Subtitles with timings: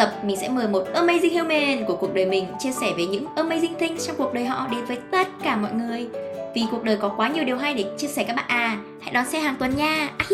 [0.00, 3.26] tập mình sẽ mời một amazing human của cuộc đời mình chia sẻ về những
[3.36, 6.08] amazing things trong cuộc đời họ đến với tất cả mọi người.
[6.54, 8.78] Vì cuộc đời có quá nhiều điều hay để chia sẻ các bạn à.
[9.00, 10.10] Hãy đón xem hàng tuần nha.
[10.18, 10.28] Ah,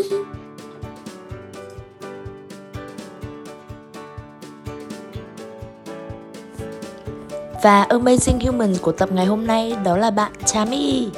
[7.63, 11.09] và Amazing Human của tập ngày hôm nay đó là bạn Chami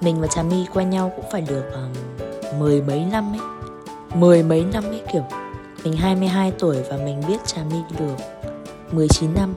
[0.00, 3.40] Mình và Chami quen nhau cũng phải được um, mười mấy năm ấy
[4.14, 5.22] Mười mấy năm ấy kiểu
[5.88, 8.16] mình 22 tuổi và mình biết trà my được
[8.92, 9.54] 19 năm.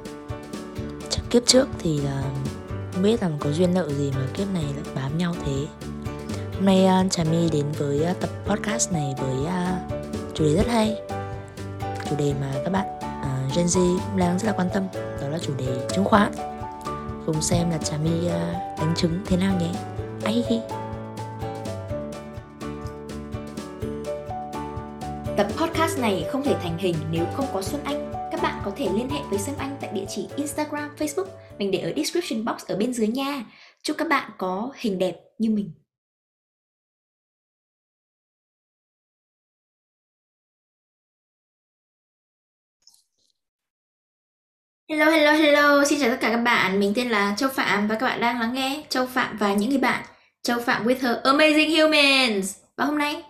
[1.09, 2.23] Chắc kiếp trước thì là
[2.93, 5.65] không biết rằng có duyên nợ gì mà kiếp này lại bám nhau thế.
[6.55, 10.67] Hôm nay uh, my đến với uh, tập podcast này với uh, chủ đề rất
[10.67, 11.01] hay.
[12.09, 14.83] Chủ đề mà các bạn uh, Gen Z cũng đang rất là quan tâm
[15.21, 16.31] Đó là chủ đề chứng khoán.
[17.25, 18.33] Cùng xem là Chami uh,
[18.79, 19.71] đánh trứng thế nào nhé.
[20.23, 20.59] Ai hi
[25.37, 28.11] Tập podcast này không thể thành hình nếu không có Xuân Anh.
[28.31, 31.25] Các bạn có thể liên hệ với Xuân Anh tại địa chỉ Instagram, Facebook.
[31.57, 33.45] Mình để ở description box ở bên dưới nha.
[33.83, 35.71] Chúc các bạn có hình đẹp như mình.
[44.89, 45.85] Hello, hello, hello.
[45.85, 46.79] Xin chào tất cả các bạn.
[46.79, 49.69] Mình tên là Châu Phạm và các bạn đang lắng nghe Châu Phạm và những
[49.69, 50.03] người bạn.
[50.41, 52.57] Châu Phạm with her amazing humans.
[52.77, 53.23] Và hôm nay,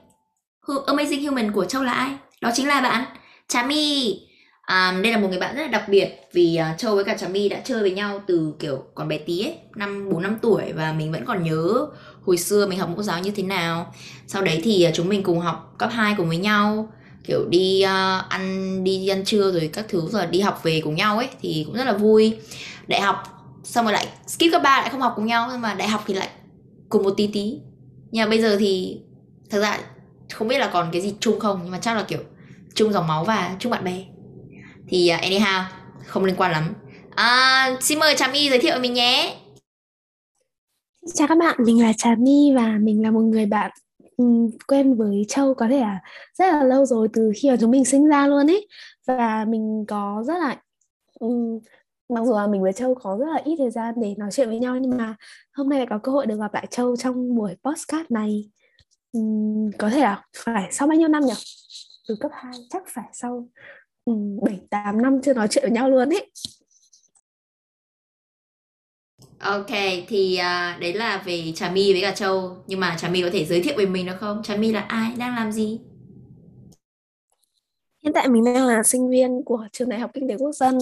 [0.61, 2.17] amazing human của Châu là ai?
[2.41, 3.05] Đó chính là bạn
[3.47, 4.19] Chami.
[4.61, 7.17] à, đây là một người bạn rất là đặc biệt vì uh, Châu với cả
[7.17, 10.73] Chami đã chơi với nhau từ kiểu còn bé tí ấy, năm bốn năm tuổi
[10.75, 11.87] và mình vẫn còn nhớ
[12.25, 13.93] hồi xưa mình học mẫu giáo như thế nào.
[14.27, 16.89] Sau đấy thì uh, chúng mình cùng học cấp 2 cùng với nhau
[17.23, 20.95] kiểu đi uh, ăn đi ăn trưa rồi các thứ rồi đi học về cùng
[20.95, 22.37] nhau ấy thì cũng rất là vui
[22.87, 23.23] đại học
[23.63, 26.03] xong rồi lại skip cấp ba lại không học cùng nhau nhưng mà đại học
[26.07, 26.29] thì lại
[26.89, 27.59] cùng một tí tí
[28.11, 28.99] nhưng mà bây giờ thì
[29.49, 29.79] thật ra
[30.33, 32.19] không biết là còn cái gì chung không nhưng mà chắc là kiểu
[32.75, 34.05] chung dòng máu và chung bạn bè.
[34.87, 35.63] Thì uh, anyhow
[36.05, 36.73] không liên quan lắm.
[37.15, 39.37] À, xin mời Trà My giới thiệu mình nhé.
[41.13, 43.71] Chào các bạn mình là Trà My và mình là một người bạn
[44.67, 45.99] quen với Châu có thể là
[46.33, 48.67] rất là lâu rồi từ khi mà chúng mình sinh ra luôn ấy.
[49.07, 50.61] Và mình có rất là
[51.19, 51.59] um,
[52.09, 54.49] mặc dù là mình với Châu có rất là ít thời gian để nói chuyện
[54.49, 55.15] với nhau nhưng mà
[55.53, 58.49] hôm nay lại có cơ hội được gặp lại Châu trong buổi podcast này.
[59.11, 61.33] Um, có thể là phải sau bao nhiêu năm nhỉ?
[62.11, 63.47] Từ cấp 2 chắc phải sau
[64.41, 66.31] bảy um, tám năm chưa nói chuyện với nhau luôn ấy
[69.39, 69.67] Ok,
[70.07, 73.29] thì uh, đấy là về Trà My với cả Châu Nhưng mà Trà My có
[73.33, 74.43] thể giới thiệu về mình được không?
[74.43, 75.13] Trà My là ai?
[75.17, 75.79] Đang làm gì?
[78.03, 80.77] Hiện tại mình đang là sinh viên của trường Đại học Kinh tế Quốc dân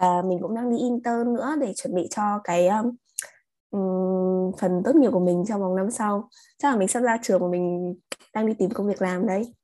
[0.00, 2.90] Và mình cũng đang đi intern nữa để chuẩn bị cho cái um,
[4.60, 6.28] phần tốt nghiệp của mình trong vòng năm sau.
[6.62, 7.94] Chắc là mình sắp ra trường và mình
[8.34, 9.54] đang đi tìm công việc làm đấy.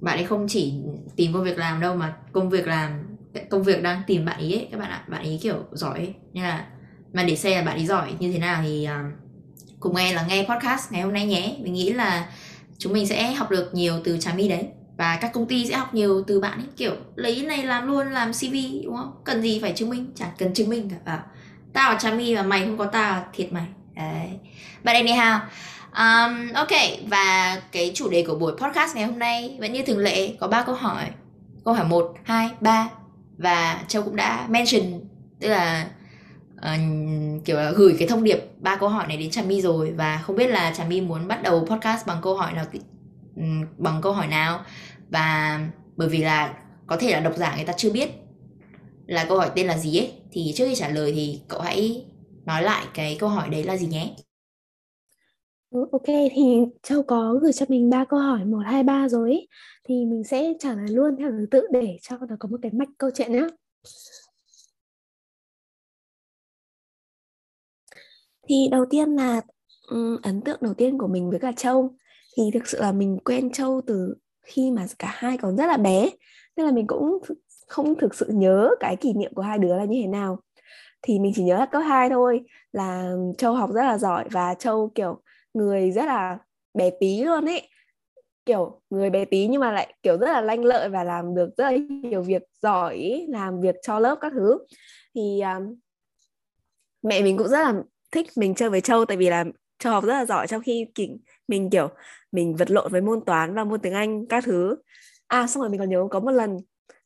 [0.00, 0.74] Bạn ấy không chỉ
[1.16, 3.16] tìm công việc làm đâu mà công việc làm
[3.50, 5.04] công việc đang tìm bạn ấy, ấy các bạn ạ.
[5.08, 6.14] Bạn ấy kiểu giỏi ấy.
[6.32, 6.66] nên là
[7.12, 9.12] mà để xem là bạn ấy giỏi như thế nào thì uh,
[9.80, 11.56] cùng nghe là nghe podcast ngày hôm nay nhé.
[11.60, 12.32] Mình nghĩ là
[12.78, 14.68] chúng mình sẽ học được nhiều từ trà my đấy.
[14.98, 16.66] Và các công ty sẽ học nhiều từ bạn ấy.
[16.76, 18.54] Kiểu lấy này làm luôn làm cv
[18.84, 19.12] đúng không?
[19.24, 20.12] Cần gì phải chứng minh?
[20.14, 20.96] Chẳng cần chứng minh cả.
[21.04, 21.22] Bảo
[21.76, 23.66] tao là trà my và mày không có tao thiệt mày.
[23.94, 24.38] Đấy.
[24.84, 25.38] But anyhow
[25.92, 26.70] um, ok
[27.06, 30.48] và cái chủ đề của buổi podcast ngày hôm nay vẫn như thường lệ có
[30.48, 31.04] ba câu hỏi.
[31.64, 32.88] Câu hỏi một hai ba.
[33.38, 34.82] Và châu cũng đã mention
[35.40, 35.86] tức là
[36.56, 39.92] uh, kiểu là gửi cái thông điệp ba câu hỏi này đến trà my rồi.
[39.96, 42.64] Và không biết là trà my muốn bắt đầu podcast bằng câu hỏi nào
[43.36, 43.42] ừ,
[43.78, 44.60] bằng câu hỏi nào?
[45.08, 45.60] Và
[45.96, 46.54] bởi vì là
[46.86, 48.25] có thể là độc giả người ta chưa biết
[49.06, 50.12] là câu hỏi tên là gì ấy?
[50.32, 52.04] Thì trước khi trả lời thì cậu hãy
[52.44, 54.14] nói lại cái câu hỏi đấy là gì nhé.
[55.70, 59.30] Ừ, ok thì Châu có gửi cho mình ba câu hỏi một hai ba rồi
[59.30, 59.48] ấy.
[59.84, 62.72] Thì mình sẽ trả lời luôn theo thứ tự để cho nó có một cái
[62.72, 63.46] mạch câu chuyện nhé
[68.48, 69.40] thì đầu tiên là
[69.88, 71.96] um, ấn tượng đầu tiên của mình với cả Châu.
[72.36, 75.76] Thì thực sự là mình quen Châu từ khi mà cả hai còn rất là
[75.76, 76.10] bé.
[76.56, 77.18] Nên là mình cũng
[77.66, 80.38] không thực sự nhớ cái kỷ niệm của hai đứa là như thế nào.
[81.02, 82.40] Thì mình chỉ nhớ là cấp 2 thôi
[82.72, 85.22] là Châu học rất là giỏi và Châu kiểu
[85.54, 86.38] người rất là
[86.74, 87.68] bé tí luôn ấy.
[88.46, 91.50] Kiểu người bé tí nhưng mà lại kiểu rất là lanh lợi và làm được
[91.56, 94.58] rất là nhiều việc giỏi làm việc cho lớp các thứ.
[95.14, 95.76] Thì um,
[97.02, 97.74] mẹ mình cũng rất là
[98.12, 99.44] thích mình chơi với châu tại vì là
[99.78, 100.86] châu học rất là giỏi trong khi
[101.48, 101.88] mình kiểu
[102.32, 104.76] mình vật lộn với môn toán và môn tiếng anh các thứ.
[105.26, 106.56] À xong rồi mình còn nhớ có một lần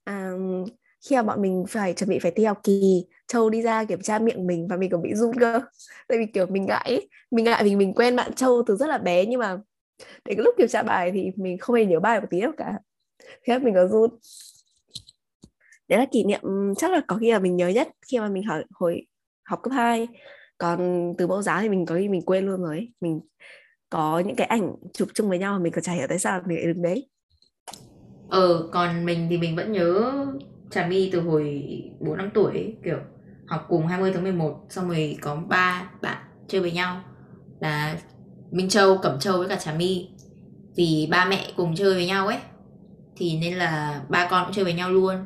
[0.04, 0.32] à,
[1.08, 4.02] khi mà bọn mình phải chuẩn bị phải thi học kỳ châu đi ra kiểm
[4.02, 5.60] tra miệng mình và mình còn bị run cơ.
[6.08, 8.98] Tại vì kiểu mình ngại mình ngại vì mình quen bạn châu từ rất là
[8.98, 9.56] bé nhưng mà
[10.24, 12.52] đến cái lúc kiểm tra bài thì mình không hề nhớ bài một tí nào
[12.56, 12.72] cả.
[13.44, 14.10] Thế mình có run.
[15.88, 16.40] Đấy là kỷ niệm
[16.76, 19.06] chắc là có khi là mình nhớ nhất khi mà mình hỏi hồi
[19.44, 20.08] học cấp 2
[20.58, 22.92] còn từ mẫu giáo thì mình có khi mình quên luôn rồi ấy.
[23.00, 23.20] mình
[23.90, 26.40] có những cái ảnh chụp chung với nhau mà mình còn chả hiểu tại sao
[26.46, 27.08] mình lại đứng đấy
[28.30, 30.12] ờ còn mình thì mình vẫn nhớ
[30.70, 31.62] Trà My từ hồi
[32.00, 32.98] 4 năm tuổi ấy, kiểu
[33.46, 36.18] học cùng 20 tháng 11 xong rồi có ba bạn
[36.48, 37.00] chơi với nhau
[37.60, 37.98] là
[38.50, 40.08] Minh Châu, Cẩm Châu với cả Trà My
[40.76, 42.38] vì ba mẹ cùng chơi với nhau ấy
[43.16, 45.16] thì nên là ba con cũng chơi với nhau luôn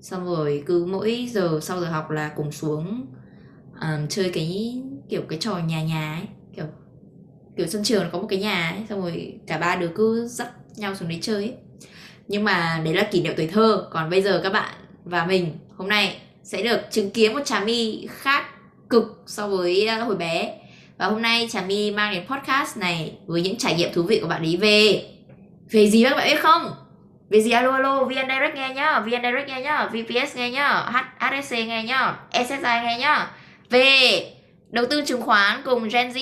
[0.00, 3.06] xong rồi cứ mỗi giờ sau giờ học là cùng xuống
[3.80, 6.66] um, chơi cái kiểu cái trò nhà nhà ấy kiểu
[7.56, 10.52] kiểu sân trường có một cái nhà ấy xong rồi cả ba đứa cứ dắt
[10.76, 11.56] nhau xuống đấy chơi ấy
[12.28, 13.86] nhưng mà đấy là kỷ niệm tuổi thơ.
[13.90, 14.74] Còn bây giờ các bạn
[15.04, 18.44] và mình, hôm nay sẽ được chứng kiến một trà my khác
[18.90, 20.54] cực so với ờ, hồi bé.
[20.98, 24.18] Và hôm nay trà my mang đến podcast này với những trải nghiệm thú vị
[24.22, 25.04] của bạn ấy về
[25.70, 26.70] về gì các bạn biết không?
[27.30, 27.50] Về gì?
[27.50, 31.82] Alo alo vn direct nghe nhá vn direct nghe nhá vps nghe nhá hsc nghe
[31.82, 33.30] nhá ssi nghe nhá.
[33.70, 34.20] Về
[34.70, 36.20] đầu tư chứng khoán cùng Gen Z.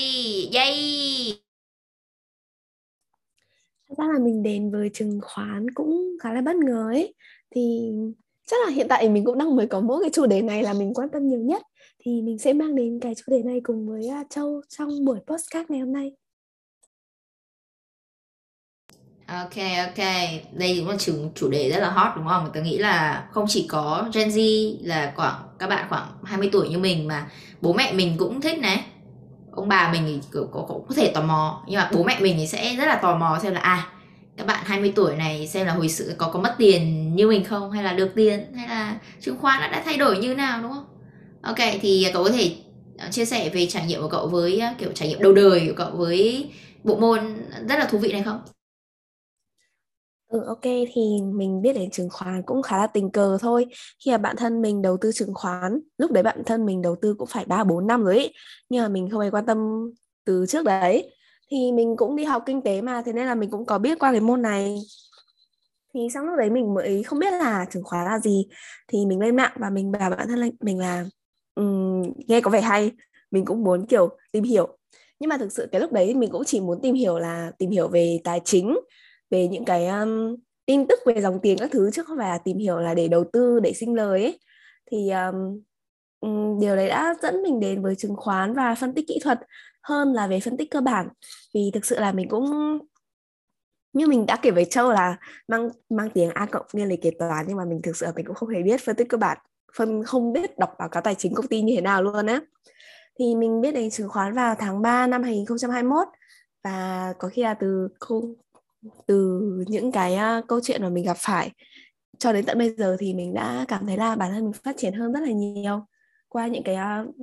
[0.55, 1.39] Yay!
[4.07, 7.15] Ra là mình đến với chứng khoán cũng khá là bất ngờ ấy
[7.55, 7.93] thì
[8.47, 10.73] chắc là hiện tại mình cũng đang mới có mỗi cái chủ đề này là
[10.73, 11.63] mình quan tâm nhiều nhất
[12.05, 15.19] thì mình sẽ mang đến cái chủ đề này cùng với à, Châu trong buổi
[15.27, 16.13] podcast ngày hôm nay.
[19.27, 19.57] Ok
[19.87, 20.07] ok,
[20.53, 22.51] đây cũng là chủ, chủ đề rất là hot đúng không?
[22.55, 26.69] Tôi nghĩ là không chỉ có Gen Z là khoảng các bạn khoảng 20 tuổi
[26.69, 28.85] như mình mà bố mẹ mình cũng thích này.
[29.53, 32.37] Ông bà mình thì có, có, có thể tò mò nhưng mà bố mẹ mình
[32.39, 33.87] thì sẽ rất là tò mò xem là à
[34.37, 37.45] các bạn 20 tuổi này xem là hồi sự có có mất tiền như mình
[37.45, 40.63] không hay là được tiền hay là chứng khoán đã, đã thay đổi như nào
[40.63, 40.85] đúng không?
[41.43, 42.57] Ok thì cậu có thể
[42.99, 45.75] ờ, chia sẻ về trải nghiệm của cậu với kiểu trải nghiệm đầu đời của
[45.77, 46.51] cậu với
[46.85, 47.21] bộ môn
[47.69, 48.41] rất là thú vị này không?
[50.33, 51.03] Ừ ok thì
[51.35, 53.67] mình biết đến chứng khoán cũng khá là tình cờ thôi.
[54.05, 56.97] Khi mà bạn thân mình đầu tư chứng khoán Lúc đấy bạn thân mình đầu
[57.03, 58.33] tư cũng phải 3-4 năm rồi ý
[58.69, 59.59] Nhưng mà mình không hề quan tâm
[60.25, 61.11] từ trước đấy.
[61.51, 63.99] Thì mình cũng đi học kinh tế mà Thế nên là mình cũng có biết
[63.99, 64.79] qua cái môn này.
[65.95, 68.47] Thì xong lúc đấy mình mới không biết là chứng khoán là gì.
[68.89, 71.05] Thì mình lên mạng và mình bảo bạn thân mình là
[71.55, 72.91] um, Nghe có vẻ hay.
[73.31, 74.79] Mình cũng muốn kiểu tìm hiểu.
[75.21, 77.71] Nhưng mà thực sự cái lúc đấy mình cũng chỉ muốn tìm hiểu là Tìm
[77.71, 78.77] hiểu về tài chính
[79.33, 80.37] về những cái um,
[80.67, 83.09] tin tức về dòng tiền các thứ chứ không phải là tìm hiểu là để
[83.09, 84.39] đầu tư để sinh lời ấy.
[84.91, 89.19] Thì um, điều đấy đã dẫn mình đến với chứng khoán và phân tích kỹ
[89.23, 89.39] thuật
[89.83, 91.09] hơn là về phân tích cơ bản.
[91.55, 92.79] Vì thực sự là mình cũng
[93.93, 95.17] như mình đã kể với Châu là
[95.49, 98.27] mang mang tiếng A cộng nghiên lý kế toán nhưng mà mình thực sự mình
[98.27, 99.39] cũng không hề biết phân tích cơ bản
[99.77, 102.41] phân không biết đọc báo cáo tài chính công ty như thế nào luôn á.
[103.19, 106.09] Thì mình biết đến chứng khoán vào tháng 3 năm 2021
[106.65, 107.89] và có khi là từ
[109.07, 111.51] từ những cái uh, câu chuyện mà mình gặp phải
[112.19, 114.77] cho đến tận bây giờ thì mình đã cảm thấy là bản thân mình phát
[114.79, 115.87] triển hơn rất là nhiều
[116.29, 117.15] qua những cái uh,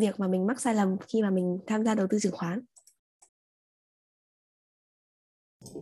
[0.00, 2.60] việc mà mình mắc sai lầm khi mà mình tham gia đầu tư chứng khoán.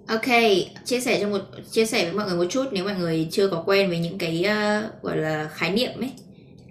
[0.08, 0.26] Ok,
[0.84, 1.40] chia sẻ cho một
[1.70, 4.18] chia sẻ với mọi người một chút nếu mọi người chưa có quen với những
[4.18, 6.12] cái uh, gọi là khái niệm ấy.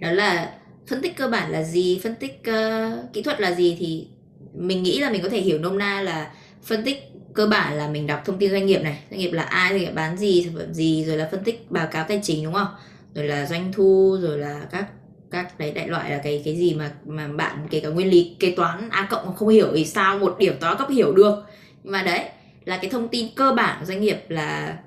[0.00, 3.76] Đó là phân tích cơ bản là gì, phân tích uh, kỹ thuật là gì
[3.78, 4.08] thì
[4.54, 7.88] mình nghĩ là mình có thể hiểu nôm na là phân tích cơ bản là
[7.88, 8.98] mình đọc thông tin doanh nghiệp này.
[9.10, 11.70] Doanh nghiệp là ai doanh nghiệp bán gì sản phẩm gì rồi là phân tích
[11.70, 12.68] báo cáo tài chính đúng không?
[13.14, 14.86] Rồi là doanh thu rồi là các
[15.30, 18.36] các đấy đại loại là cái cái gì mà mà bạn kể cả nguyên lý
[18.40, 21.34] kế toán a cộng không hiểu thì sao một điểm toán cấp hiểu được.
[21.82, 22.20] Nhưng mà đấy
[22.64, 24.78] là cái thông tin cơ bản doanh nghiệp là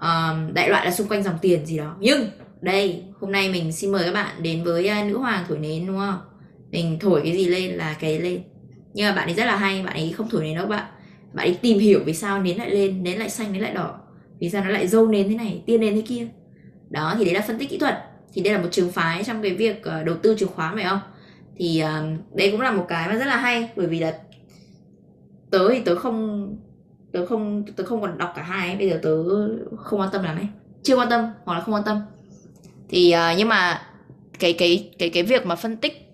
[0.00, 1.96] um, đại loại là xung quanh dòng tiền gì đó.
[2.00, 2.28] Nhưng
[2.60, 5.86] đây hôm nay mình xin mời các bạn đến với uh, nữ hoàng thổi nến
[5.86, 6.18] đúng không?
[6.70, 8.42] Mình thổi cái gì lên là cái lên.
[8.94, 10.84] Nhưng mà bạn ấy rất là hay bạn ấy không thổi nến đâu bạn
[11.34, 14.00] bạn ấy tìm hiểu vì sao nến lại lên nến lại xanh nến lại đỏ.
[14.38, 16.26] Vì sao nó lại dâu nến thế này tiên nến thế kia.
[16.90, 17.98] Đó thì đấy là phân tích kỹ thuật.
[18.32, 20.84] Thì đây là một trường phái trong cái việc ờ, đầu tư chứng khoán phải
[20.84, 21.00] không?
[21.56, 24.18] Thì uh, đây cũng là một cái mà rất là hay bởi vì là
[25.50, 26.48] tớ thì tớ không
[27.12, 28.76] tớ không tớ không còn đọc cả hai ấy.
[28.76, 29.16] bây giờ tớ
[29.76, 30.46] không quan tâm lắm ấy.
[30.82, 32.00] Chưa quan tâm hoặc là không quan tâm.
[32.88, 33.82] Thì uh, nhưng mà
[34.38, 36.08] cái cái cái cái việc mà phân tích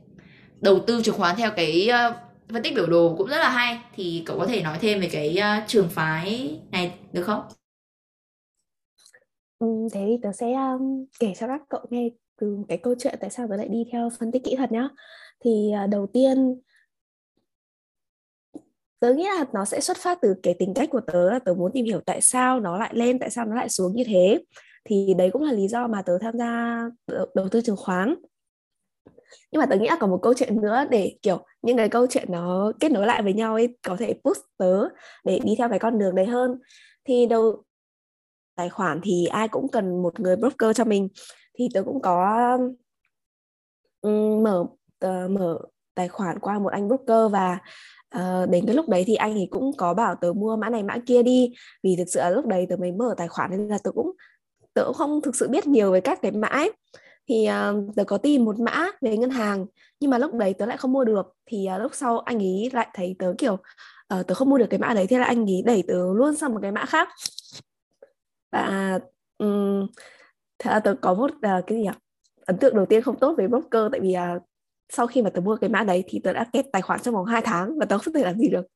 [0.60, 2.16] đầu tư chứng khoán theo cái uh,
[2.52, 5.09] phân tích biểu đồ cũng rất là hay thì cậu có thể nói thêm về
[5.12, 7.42] cái uh, trường phái này được không?
[9.59, 12.09] Ừ, thế thì tớ sẽ um, kể cho các cậu nghe
[12.40, 14.88] từ cái câu chuyện tại sao tớ lại đi theo phân tích kỹ thuật nhá.
[15.45, 16.61] Thì uh, đầu tiên
[19.00, 21.54] tớ nghĩ là nó sẽ xuất phát từ cái tính cách của tớ là tớ
[21.54, 24.45] muốn tìm hiểu tại sao nó lại lên, tại sao nó lại xuống như thế.
[24.85, 26.83] Thì đấy cũng là lý do mà tớ tham gia
[27.35, 28.14] đầu tư chứng khoán
[29.52, 32.06] nhưng mà tớ nghĩ là còn một câu chuyện nữa để kiểu những cái câu
[32.06, 34.88] chuyện nó kết nối lại với nhau ấy có thể push tớ
[35.25, 36.60] để đi theo cái con đường đấy hơn.
[37.04, 37.62] Thì đầu
[38.56, 41.08] tài khoản thì ai cũng cần một người broker cho mình.
[41.58, 42.58] Thì tớ cũng có
[44.00, 44.64] um, mở
[45.06, 45.58] uh, mở
[45.94, 47.58] tài khoản qua một anh broker và
[48.16, 50.82] uh, đến cái lúc đấy thì anh ấy cũng có bảo tớ mua mã này
[50.82, 51.52] mã kia đi.
[51.82, 54.12] Vì thực sự là lúc đấy tớ mới mở tài khoản nên là tớ cũng
[54.75, 56.72] tớ cũng không thực sự biết nhiều về các cái mã ấy
[57.30, 59.66] thì uh, tớ có tìm một mã về ngân hàng
[60.00, 61.34] nhưng mà lúc đấy tớ lại không mua được.
[61.46, 64.66] Thì uh, lúc sau anh ấy lại thấy tớ kiểu uh, tớ không mua được
[64.70, 67.08] cái mã đấy thế là anh ấy đẩy tớ luôn sang một cái mã khác.
[68.52, 68.99] Và
[69.38, 69.87] um,
[70.58, 71.94] thế là tớ có một uh, cái gì ạ
[72.46, 74.42] ấn tượng đầu tiên không tốt với broker tại vì uh,
[74.88, 77.14] sau khi mà tớ mua cái mã đấy thì tớ đã kẹt tài khoản trong
[77.14, 78.66] vòng 2 tháng và tớ không thể làm gì được.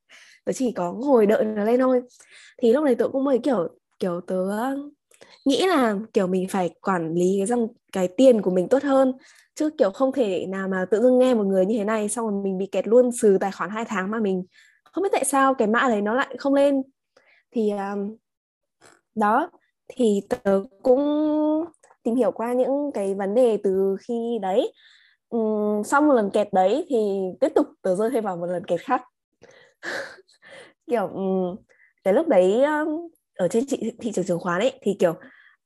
[0.44, 2.02] Tớ chỉ có ngồi đợi nó lên thôi.
[2.62, 3.68] Thì lúc này tớ cũng mới kiểu
[3.98, 4.36] kiểu tớ
[5.44, 9.12] nghĩ là kiểu mình phải quản lý cái dòng cái tiền của mình tốt hơn.
[9.54, 12.30] Chứ kiểu không thể nào mà tự dưng nghe một người như thế này xong
[12.30, 14.44] rồi mình bị kẹt luôn từ tài khoản hai tháng mà mình
[14.84, 16.82] không biết tại sao cái mã đấy nó lại không lên.
[17.50, 18.16] Thì um,
[19.14, 19.50] đó
[19.88, 21.00] thì tớ cũng
[22.02, 24.72] tìm hiểu qua những cái vấn đề từ khi đấy.
[25.28, 28.64] Um, sau một lần kẹt đấy thì tiếp tục tớ rơi thêm vào một lần
[28.64, 29.02] kẹt khác.
[30.86, 31.56] Kiểu um,
[32.04, 35.14] cái lúc đấy um, ở trên thị, thị trường chứng khoán ấy thì kiểu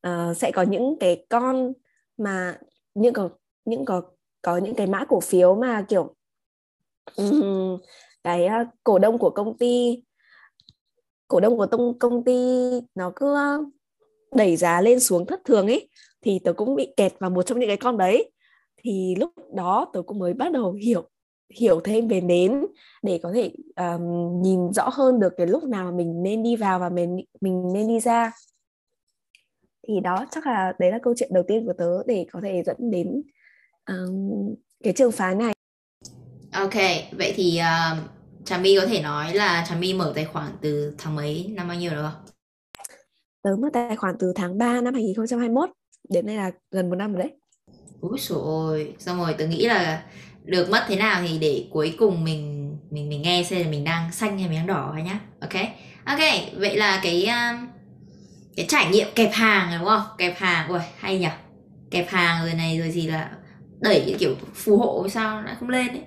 [0.07, 1.73] uh, sẽ có những cái con
[2.17, 2.59] mà
[2.95, 3.29] những có
[3.65, 4.03] những có
[4.43, 6.15] có những cái mã cổ phiếu mà kiểu
[7.17, 7.79] um,
[8.25, 10.05] cái uh, cổ đông của công ty
[11.29, 12.35] cổ đông của tông công ty
[12.95, 13.37] nó cứ
[14.35, 15.89] đẩy giá lên xuống thất thường ấy
[16.23, 18.31] thì tớ cũng bị kẹt vào một trong những cái con đấy.
[18.77, 21.09] Thì lúc đó tớ cũng mới bắt đầu hiểu
[21.55, 22.67] hiểu thêm về nến
[23.02, 26.57] để có thể um, nhìn rõ hơn được cái lúc nào mà mình nên đi
[26.57, 28.33] vào và mình mình nên đi ra
[29.88, 32.62] thì đó chắc là đấy là câu chuyện đầu tiên của tớ để có thể
[32.67, 33.23] dẫn đến
[33.87, 35.52] um, cái trường phái này
[36.52, 36.75] ok
[37.19, 37.99] vậy thì uh,
[38.49, 41.69] Trà My có thể nói là Trà My mở tài khoản từ tháng mấy năm
[41.69, 42.23] bao nhiêu được không?
[43.43, 45.71] Tớ mở tài khoản từ tháng 3 năm 2021
[46.09, 47.33] đến nay là gần một năm rồi đấy.
[48.00, 50.05] Úi dồi ôi, xong rồi tớ nghĩ là
[50.49, 52.55] được mất thế nào thì để cuối cùng mình
[52.90, 55.21] mình mình nghe xem là mình đang xanh hay mình đang đỏ hay nhá.
[55.40, 55.62] Ok.
[56.05, 56.19] Ok,
[56.57, 57.69] vậy là cái um,
[58.57, 60.02] cái trải nghiệm kẹp hàng đúng không?
[60.19, 61.28] Kẹp hàng, ui hay nhỉ.
[61.90, 63.31] Kẹp hàng rồi này rồi gì là
[63.81, 66.02] đẩy kiểu phù hộ sao lại không lên ấy.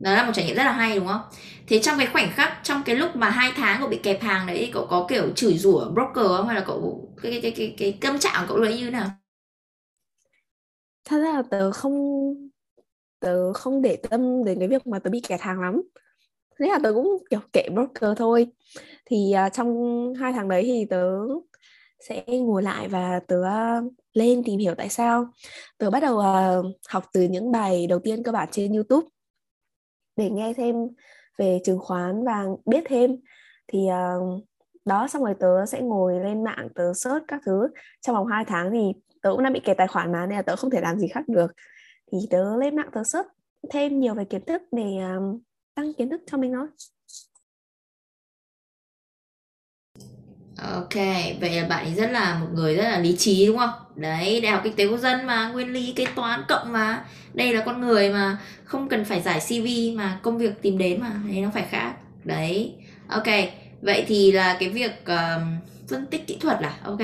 [0.00, 1.20] Đó là một trải nghiệm rất là hay đúng không?
[1.68, 4.46] Thế trong cái khoảnh khắc trong cái lúc mà hai tháng cậu bị kẹp hàng
[4.46, 7.74] đấy cậu có kiểu chửi rủa broker không hay là cậu cái cái cái cái,
[7.78, 9.10] cái câm trạng của cậu đấy như thế nào?
[11.04, 11.94] Thật ra là tớ không
[13.24, 15.82] tớ không để tâm đến cái việc mà tớ bị kẹt hàng lắm.
[16.60, 18.46] Thế là tớ cũng kiểu kệ broker thôi.
[19.06, 19.74] Thì uh, trong
[20.14, 21.06] hai tháng đấy thì tớ
[22.08, 25.26] sẽ ngồi lại và tớ uh, lên tìm hiểu tại sao.
[25.78, 29.08] Tớ bắt đầu uh, học từ những bài đầu tiên cơ bản trên YouTube
[30.16, 30.76] để nghe thêm
[31.38, 33.16] về chứng khoán và biết thêm.
[33.72, 34.44] Thì uh,
[34.84, 37.68] đó xong rồi tớ sẽ ngồi lên mạng tớ search các thứ.
[38.00, 40.42] Trong vòng 2 tháng thì tớ cũng đã bị kẹt tài khoản mà nên là
[40.42, 41.52] tớ không thể làm gì khác được
[42.14, 43.28] thì tớ lên mạng tớ search
[43.70, 45.40] thêm nhiều về kiến thức để uh,
[45.74, 46.66] tăng kiến thức cho mình thôi
[50.58, 50.94] Ok,
[51.40, 53.70] vậy là bạn ấy rất là một người rất là lý trí đúng không?
[53.96, 57.04] Đấy, đại học kinh tế quốc dân mà, nguyên lý kế toán cộng mà.
[57.34, 61.00] Đây là con người mà không cần phải giải CV mà công việc tìm đến
[61.00, 61.94] mà, thế nó phải khác.
[62.24, 62.74] Đấy.
[63.08, 63.26] Ok,
[63.82, 65.42] vậy thì là cái việc uh,
[65.88, 67.00] phân tích kỹ thuật là ok.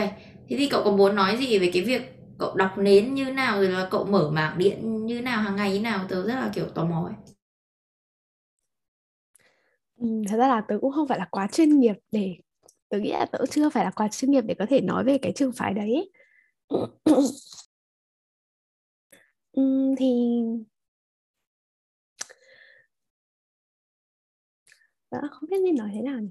[0.48, 3.60] Thế thì cậu có muốn nói gì về cái việc cậu đọc nến như nào
[3.60, 6.50] rồi là cậu mở mạng điện như nào hàng ngày như nào tớ rất là
[6.54, 7.14] kiểu tò mò ấy.
[9.96, 12.36] Ừ, thật ra là tớ cũng không phải là quá chuyên nghiệp để
[12.88, 15.18] tớ nghĩ là tớ chưa phải là quá chuyên nghiệp để có thể nói về
[15.18, 16.10] cái trường phái đấy
[16.74, 16.90] uhm,
[19.98, 20.40] thì
[25.10, 26.30] tớ không biết nên nói thế nào nhỉ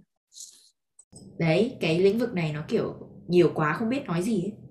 [1.38, 4.69] đấy cái lĩnh vực này nó kiểu nhiều quá không biết nói gì ấy.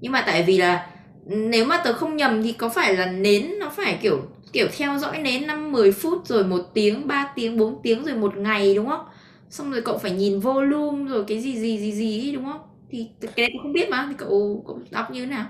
[0.00, 0.86] Nhưng mà tại vì là
[1.26, 4.22] nếu mà tớ không nhầm thì có phải là nến nó phải kiểu
[4.52, 8.14] kiểu theo dõi nến năm 10 phút rồi một tiếng 3 tiếng 4 tiếng rồi
[8.16, 9.06] một ngày đúng không?
[9.50, 12.60] Xong rồi cậu phải nhìn volume rồi cái gì gì gì gì đúng không?
[12.90, 15.46] Thì cái đấy tôi không biết mà thì cậu cậu đọc như thế nào?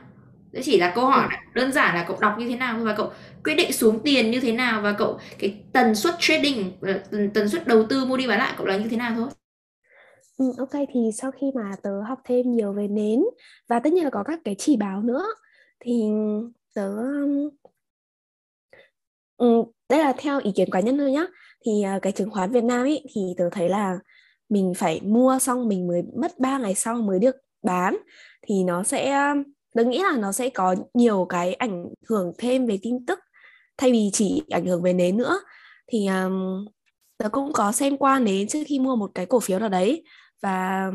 [0.52, 1.36] Đấy chỉ là câu hỏi ừ.
[1.54, 3.12] đơn giản là cậu đọc như thế nào và cậu
[3.44, 6.72] quyết định xuống tiền như thế nào và cậu cái tần suất trading
[7.10, 9.28] tần, tần suất đầu tư mua đi bán lại cậu là như thế nào thôi
[10.36, 13.20] Ừ, ok thì sau khi mà tớ học thêm nhiều về nến
[13.68, 15.24] và tất nhiên là có các cái chỉ báo nữa
[15.80, 16.02] thì
[16.74, 16.88] tớ
[19.36, 21.24] ừ, đây là theo ý kiến cá nhân thôi nhá.
[21.66, 23.98] Thì à, cái chứng khoán Việt Nam ấy thì tớ thấy là
[24.48, 27.96] mình phải mua xong mình mới mất 3 ngày sau mới được bán.
[28.42, 29.34] Thì nó sẽ
[29.74, 33.18] tớ nghĩ là nó sẽ có nhiều cái ảnh hưởng thêm về tin tức
[33.78, 35.40] thay vì chỉ ảnh hưởng về nến nữa.
[35.88, 36.66] Thì um,
[37.18, 40.04] tớ cũng có xem qua nến trước khi mua một cái cổ phiếu nào đấy
[40.42, 40.90] và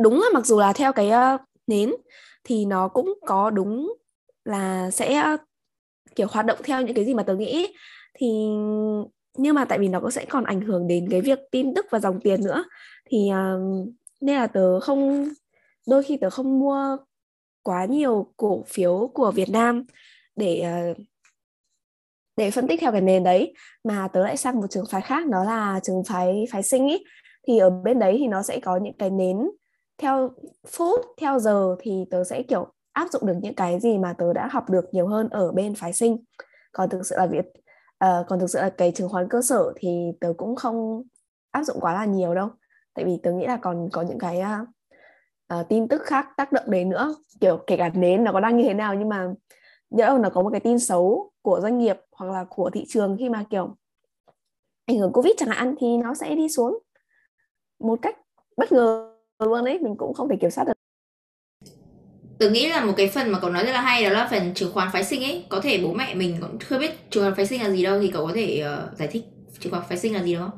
[0.00, 1.92] đúng là mặc dù là theo cái ờ, nến
[2.44, 3.94] thì nó cũng có đúng
[4.44, 5.36] là sẽ ờ,
[6.16, 7.74] kiểu hoạt động theo những cái gì mà tớ nghĩ
[8.14, 8.26] thì
[9.38, 11.86] nhưng mà tại vì nó cũng sẽ còn ảnh hưởng đến cái việc tin tức
[11.90, 12.64] và dòng tiền nữa.
[13.10, 13.88] Thì uh,
[14.20, 15.28] nên là tớ không
[15.86, 16.96] đôi khi tớ không mua
[17.62, 19.84] quá nhiều cổ phiếu của Việt Nam
[20.36, 20.96] để uh,
[22.36, 23.54] để phân tích theo cái nền đấy.
[23.84, 27.04] Mà tớ lại sang một trường phái khác đó là trường phái phái sinh ý
[27.48, 29.50] thì ở bên đấy thì nó sẽ có những cái nến
[29.98, 30.30] theo
[30.66, 34.32] phút theo giờ thì tớ sẽ kiểu áp dụng được những cái gì mà tớ
[34.32, 36.24] đã học được nhiều hơn ở bên phái sinh.
[36.72, 37.44] Còn thực sự là việc
[38.04, 41.02] uh, còn thực sự là cái chứng khoán cơ sở thì tớ cũng không
[41.50, 42.48] áp dụng quá là nhiều đâu.
[42.94, 44.68] Tại vì tớ nghĩ là còn có những cái uh,
[45.60, 47.14] uh, tin tức khác tác động đến nữa.
[47.40, 49.28] Kiểu kể cả nến nó có đang như thế nào nhưng mà
[49.90, 52.84] nhỡ đâu nó có một cái tin xấu của doanh nghiệp hoặc là của thị
[52.88, 53.76] trường khi mà kiểu
[54.86, 56.78] ảnh hưởng covid chẳng hạn thì nó sẽ đi xuống
[57.78, 58.18] một cách
[58.56, 60.72] bất ngờ luôn đấy mình cũng không thể kiểm soát được
[62.38, 64.54] Tớ nghĩ là một cái phần mà cậu nói rất là hay đó là phần
[64.54, 67.34] chứng khoán phái sinh ấy Có thể bố mẹ mình cũng chưa biết chứng khoán
[67.34, 69.24] phái sinh là gì đâu Thì cậu có thể uh, giải thích
[69.58, 70.52] chứng khoán phái sinh là gì đó?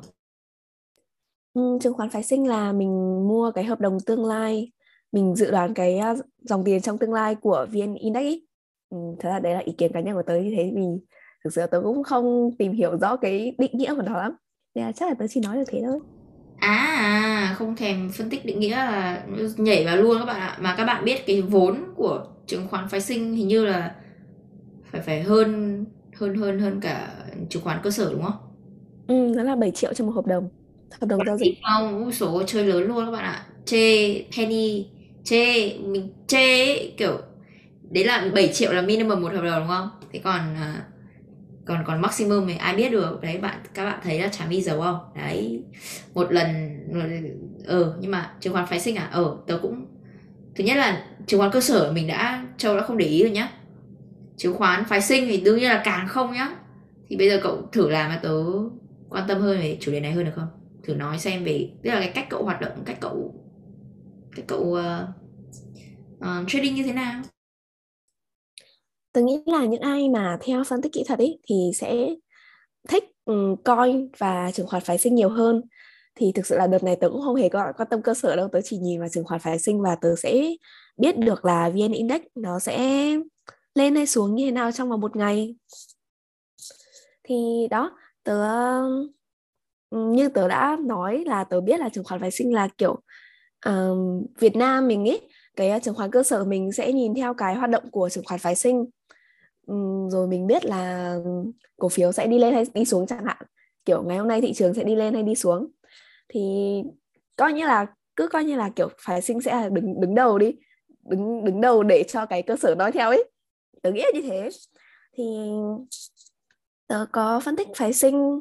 [1.53, 4.71] Ừ, chứng khoán phái sinh là mình mua cái hợp đồng tương lai
[5.11, 5.99] mình dự đoán cái
[6.41, 8.47] dòng tiền trong tương lai của VN Index ấy.
[8.89, 10.83] Ừ, thật ra đấy là ý kiến cá nhân của tớ như thế vì
[11.43, 14.35] thực sự tớ cũng không tìm hiểu rõ cái định nghĩa của nó lắm
[14.75, 15.99] nên là chắc là tớ chỉ nói được thế thôi
[16.61, 19.23] À, không thèm phân tích định nghĩa là
[19.57, 20.57] nhảy vào luôn các bạn ạ.
[20.61, 23.95] Mà các bạn biết cái vốn của chứng khoán phái sinh hình như là
[24.91, 27.13] phải phải hơn hơn hơn hơn cả
[27.49, 28.33] chứng khoán cơ sở đúng không?
[29.07, 30.49] Ừ, đó là 7 triệu cho một hợp đồng.
[31.01, 31.57] Hợp đồng giao dịch.
[31.63, 33.45] Không, số chơi lớn luôn các bạn ạ.
[33.65, 34.85] Chê penny,
[35.23, 37.17] chê mình chê ấy, kiểu
[37.89, 39.89] đấy là 7 triệu là minimum một hợp đồng đúng không?
[40.13, 41.00] Thế còn uh,
[41.65, 43.21] còn còn maximum thì ai biết được.
[43.21, 44.99] Đấy bạn các bạn thấy là trả mi giàu không?
[45.15, 45.63] Đấy.
[46.13, 46.47] Một lần
[47.65, 49.09] ờ nhưng mà chứng khoán phái sinh à?
[49.11, 49.85] Ờ tớ cũng
[50.55, 53.31] thứ nhất là chứng khoán cơ sở mình đã châu đã không để ý rồi
[53.31, 53.51] nhá.
[54.37, 56.55] Chứng khoán phái sinh thì đương nhiên là càng không nhá.
[57.09, 58.33] Thì bây giờ cậu thử làm mà tớ
[59.09, 60.47] quan tâm hơn về chủ đề này hơn được không?
[60.83, 63.35] Thử nói xem về tức là cái cách cậu hoạt động cách cậu
[64.35, 64.79] cách cậu uh,
[66.17, 67.21] uh, trading như thế nào
[69.13, 72.15] tôi nghĩ là những ai mà theo phân tích kỹ thuật ấy thì sẽ
[72.89, 75.61] thích ừ, um, coin và chứng khoán phái sinh nhiều hơn.
[76.15, 78.35] Thì thực sự là đợt này tớ cũng không hề có quan tâm cơ sở
[78.35, 80.53] đâu tớ chỉ nhìn vào chứng khoán phái sinh và tớ sẽ
[80.97, 82.77] biết được là vn index nó sẽ
[83.75, 85.55] lên hay xuống như thế nào trong vòng một ngày.
[87.23, 88.43] Thì đó tớ
[89.89, 93.01] ừ, như tớ đã nói là tớ biết là chứng khoán phái sinh là kiểu
[93.65, 95.21] um, Việt Nam mình ấy
[95.55, 98.23] cái ờ, chứng khoán cơ sở mình sẽ nhìn theo cái hoạt động của chứng
[98.23, 98.85] khoán phái sinh.
[99.71, 99.75] Ừ,
[100.09, 101.15] rồi mình biết là
[101.77, 103.37] cổ phiếu sẽ đi lên hay đi xuống chẳng hạn.
[103.85, 105.67] Kiểu ngày hôm nay thị trường sẽ đi lên hay đi xuống.
[106.29, 106.41] Thì
[107.35, 110.37] coi như là cứ coi như là kiểu phái sinh sẽ là đứng đứng đầu
[110.37, 110.55] đi.
[111.03, 113.31] Đứng đứng đầu để cho cái cơ sở nói theo ấy.
[113.81, 114.49] Tớ nghĩ là như thế.
[115.17, 115.23] Thì
[116.87, 118.39] tớ có phân tích phái sinh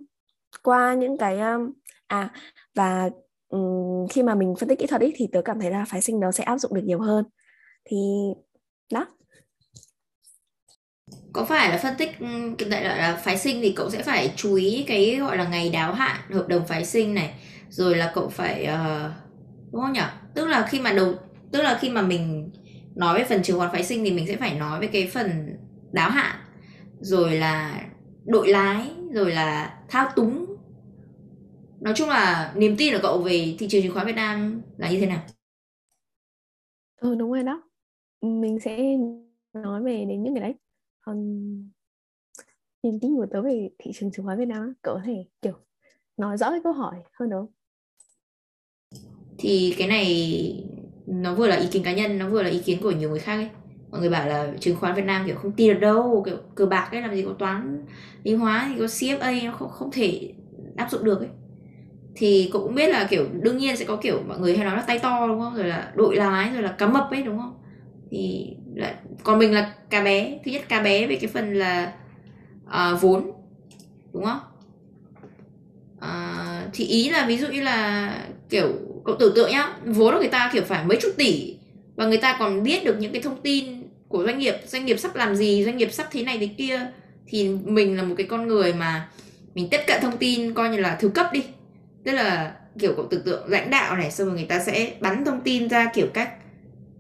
[0.63, 1.73] qua những cái um,
[2.07, 2.33] à
[2.75, 3.11] và
[3.49, 6.01] um, khi mà mình phân tích kỹ thuật ấy thì tớ cảm thấy là phái
[6.01, 7.25] sinh nó sẽ áp dụng được nhiều hơn.
[7.85, 7.97] Thì
[8.93, 9.07] đó
[11.33, 12.11] có phải là phân tích
[12.71, 15.71] đại loại là phái sinh thì cậu sẽ phải chú ý cái gọi là ngày
[15.71, 17.35] đáo hạn hợp đồng phái sinh này
[17.69, 19.13] rồi là cậu phải uh,
[19.73, 20.01] đúng không nhỉ?
[20.35, 21.15] Tức là khi mà đầu
[21.53, 22.51] tức là khi mà mình
[22.95, 25.57] nói về phần chứng khoán phái sinh thì mình sẽ phải nói về cái phần
[25.93, 26.37] đáo hạn
[27.01, 27.85] rồi là
[28.25, 30.47] đội lái rồi là thao túng.
[31.81, 34.91] Nói chung là niềm tin của cậu về thị trường chứng khoán Việt Nam là
[34.91, 35.23] như thế nào?
[36.97, 37.63] Ừ đúng rồi đó.
[38.21, 38.79] Mình sẽ
[39.53, 40.55] nói về đến những cái đấy
[41.07, 41.69] um,
[42.83, 45.55] niềm tin của tớ về thị trường chứng khoán Việt Nam cậu có thể kiểu
[46.17, 47.47] nói rõ cái câu hỏi hơn không?
[49.39, 50.65] Thì cái này
[51.07, 53.19] nó vừa là ý kiến cá nhân nó vừa là ý kiến của nhiều người
[53.19, 53.49] khác ấy.
[53.91, 56.67] Mọi người bảo là chứng khoán Việt Nam kiểu không tin được đâu kiểu cờ
[56.67, 57.85] bạc ấy làm gì có toán
[58.23, 60.33] lý hóa thì có CFA nó không không thể
[60.77, 61.29] áp dụng được ấy.
[62.15, 64.83] Thì cũng biết là kiểu đương nhiên sẽ có kiểu mọi người hay nói là
[64.83, 65.55] tay to đúng không?
[65.55, 67.55] Rồi là đội lái rồi là cá mập ấy đúng không?
[68.11, 68.57] Thì
[69.23, 71.93] còn mình là cá bé thứ nhất cá bé về cái phần là
[72.67, 73.33] uh, vốn
[74.13, 74.41] đúng không?
[75.99, 78.15] Uh, thì ý là ví dụ như là
[78.51, 78.69] kiểu
[79.05, 81.57] cậu tưởng tượng nhá vốn của người ta kiểu phải mấy chục tỷ
[81.97, 84.99] và người ta còn biết được những cái thông tin của doanh nghiệp doanh nghiệp
[84.99, 86.81] sắp làm gì doanh nghiệp sắp thế này thế kia
[87.27, 89.09] thì mình là một cái con người mà
[89.55, 91.45] mình tiếp cận thông tin coi như là thứ cấp đi.
[92.05, 95.25] Tức là kiểu cậu tưởng tượng lãnh đạo này xong rồi người ta sẽ bắn
[95.25, 96.33] thông tin ra kiểu cách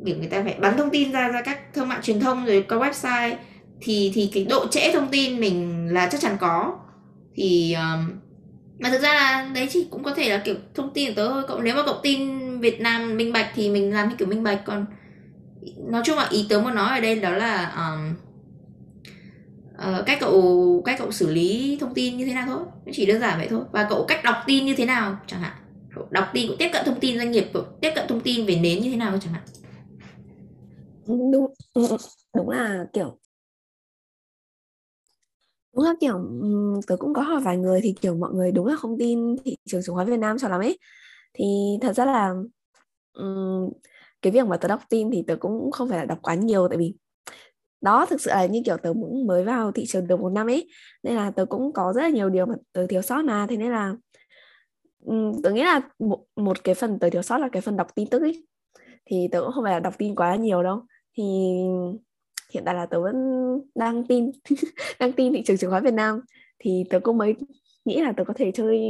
[0.07, 2.65] kiểu người ta phải bắn thông tin ra ra các thương mại truyền thông rồi
[2.69, 3.35] có website.
[3.83, 6.79] Thì thì cái độ trễ thông tin mình là chắc chắn có.
[7.35, 8.11] Thì um,
[8.79, 11.29] mà thực ra là đấy chỉ cũng có thể là kiểu thông tin của tớ
[11.29, 11.43] thôi.
[11.49, 14.43] Cậu nếu mà cậu tin Việt Nam minh bạch thì mình làm như kiểu minh
[14.43, 14.61] bạch.
[14.65, 14.87] Còn
[15.91, 18.15] nói chung là ý tớ muốn nói ở đây đó là um,
[19.75, 22.61] uh, cách cậu cách cậu xử lý thông tin như thế nào thôi.
[22.93, 23.61] Chỉ đơn giản vậy thôi.
[23.73, 25.53] Và cậu cách đọc tin như thế nào chẳng hạn.
[25.95, 28.47] Cậu đọc tin cậu tiếp cận thông tin doanh nghiệp cậu tiếp cận thông tin
[28.47, 29.43] về nến như thế nào chẳng hạn
[31.33, 31.55] đúng
[32.35, 33.19] đúng là kiểu
[35.77, 36.31] đúng là kiểu
[36.87, 39.57] tớ cũng có hỏi vài người thì kiểu mọi người đúng là không tin thị
[39.65, 40.79] trường chứng khoán Việt Nam cho lắm ấy.
[41.35, 41.45] Thì
[41.81, 42.35] thật ra là
[43.13, 43.71] um,
[44.23, 46.69] cái việc mà tớ đọc tin thì tớ cũng không phải là đọc quá nhiều
[46.69, 46.95] tại vì
[47.81, 50.47] đó thực sự là như kiểu tớ cũng mới vào thị trường được một năm
[50.47, 50.69] ấy
[51.03, 53.47] nên là tớ cũng có rất là nhiều điều mà tớ thiếu sót mà.
[53.51, 53.95] Thế nên là
[55.05, 57.95] um, tớ nghĩ là một, một cái phần tớ thiếu sót là cái phần đọc
[57.95, 58.47] tin tức ấy.
[59.07, 60.83] Thì tớ cũng không phải là đọc tin quá nhiều đâu
[61.17, 61.25] thì
[62.51, 63.17] hiện tại là tớ vẫn
[63.75, 64.31] đang tin
[64.99, 66.21] đang tin thị trường chứng khoán Việt Nam.
[66.59, 67.35] Thì tớ cũng mới
[67.85, 68.81] nghĩ là tớ có thể chơi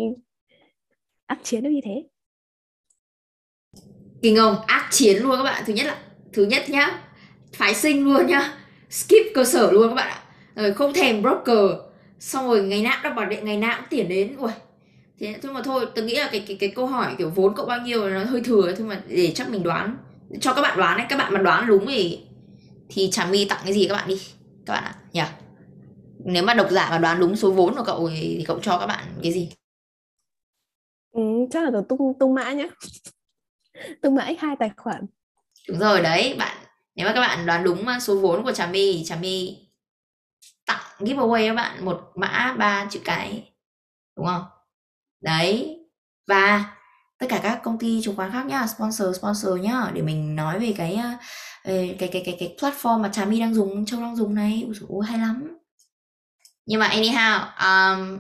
[1.27, 2.05] ác chiến được như thế.
[4.23, 5.63] Kinh không ác chiến luôn các bạn.
[5.67, 5.99] Thứ nhất là,
[6.33, 7.03] thứ nhất nhá,
[7.53, 8.59] phái sinh luôn nhá.
[8.91, 10.23] Skip cơ sở luôn các bạn ạ.
[10.55, 11.71] Rồi không thèm broker.
[12.19, 14.37] Xong rồi ngày nào đọc bảo điện ngày nào cũng tiền đến.
[14.37, 14.51] Ui,
[15.21, 15.87] thế thôi mà thôi.
[15.95, 18.41] Tôi nghĩ là cái cái cái câu hỏi kiểu vốn cậu bao nhiêu nó hơi
[18.41, 19.97] thừa thôi mà để chắc mình đoán
[20.41, 22.27] cho các bạn đoán đấy các bạn mà đoán đúng thì
[22.89, 24.21] thì Trà My tặng cái gì các bạn đi
[24.67, 24.95] các bạn ạ.
[25.13, 25.23] Nhỉ
[26.25, 28.87] nếu mà độc giả mà đoán đúng số vốn của cậu thì cậu cho các
[28.87, 29.53] bạn cái gì?
[31.13, 32.69] Ừ, chắc là tung tung mã nhé
[34.03, 35.07] tung mã hai tài khoản.
[35.69, 36.57] Đúng rồi đấy bạn
[36.95, 39.59] nếu mà các bạn đoán đúng số vốn của Trà My thì Trà My
[40.67, 43.53] tặng giveaway các bạn một mã ba chữ cái.
[44.17, 44.45] Đúng không?
[45.21, 45.79] Đấy
[46.27, 46.77] và
[47.21, 50.59] tất cả các công ty chứng khoán khác nhá sponsor sponsor nhá để mình nói
[50.61, 54.17] về cái ờ, cái cái cái cái platform mà Trà My đang dùng Châu đang
[54.17, 54.63] dùng này.
[54.67, 55.59] Ui dồi, hay lắm.
[56.67, 58.19] Nhưng mà anyhow um,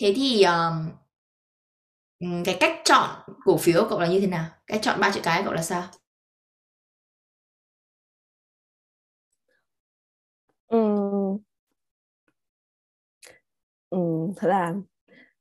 [0.00, 0.90] thế thì um,
[2.44, 3.08] cái cách chọn
[3.44, 4.44] cổ phiếu của cậu là như thế nào?
[4.66, 5.82] Cách chọn ba chữ cái của cậu là sao?
[10.68, 10.78] Ừ.
[13.90, 13.98] Ừ,
[14.36, 14.74] thật là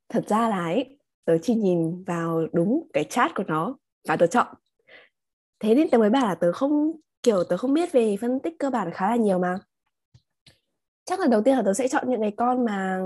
[0.10, 0.97] thật ra là ấy
[1.28, 4.48] tớ chỉ nhìn vào đúng cái chat của nó và tớ chọn.
[5.60, 6.92] Thế nên tớ mới bảo là tớ không
[7.24, 9.58] kiểu tớ không biết về phân tích cơ bản khá là nhiều mà.
[11.06, 13.00] Chắc là đầu tiên là tớ sẽ chọn những cái con mà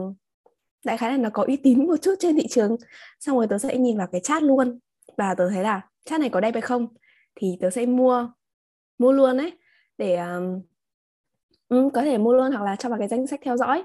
[0.86, 2.76] đại khái là nó có uy tín một chút trên thị trường.
[3.20, 4.80] Xong rồi tớ sẽ nhìn vào cái chat luôn
[5.18, 6.88] và tớ thấy là chat này có đẹp hay không
[7.36, 8.30] thì tớ sẽ mua
[8.98, 9.52] mua luôn đấy
[9.98, 10.16] để
[11.70, 13.84] um, có thể mua luôn hoặc là cho vào cái danh sách theo dõi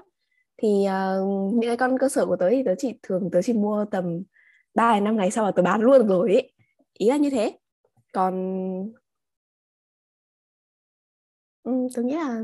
[0.57, 3.53] thì uh, những cái con cơ sở của tớ thì tớ chỉ thường tớ chỉ
[3.53, 4.23] mua tầm
[4.75, 6.53] 3 năm ngày sau là tớ bán luôn rồi ấy.
[6.93, 7.57] ý là như thế.
[8.13, 8.33] Còn
[11.63, 12.41] ừ, tớ nghĩ là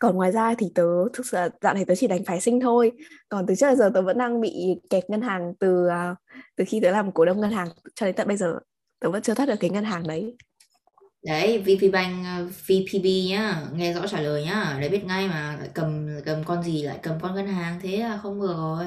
[0.00, 2.92] còn ngoài ra thì tớ thực sự dạo này tớ chỉ đánh phái sinh thôi.
[3.28, 6.16] Còn từ trước đến giờ tớ vẫn đang bị kẹt ngân hàng từ uh,
[6.56, 8.58] từ khi tớ làm cổ đông ngân hàng cho đến tận bây giờ.
[9.00, 10.36] Tớ vẫn chưa thoát được cái ngân hàng đấy
[11.26, 12.26] đấy VPBank
[12.66, 16.62] VPB nhá nghe rõ trả lời nhá để biết ngay mà lại cầm cầm con
[16.62, 18.84] gì lại cầm con ngân hàng thế là không vừa rồi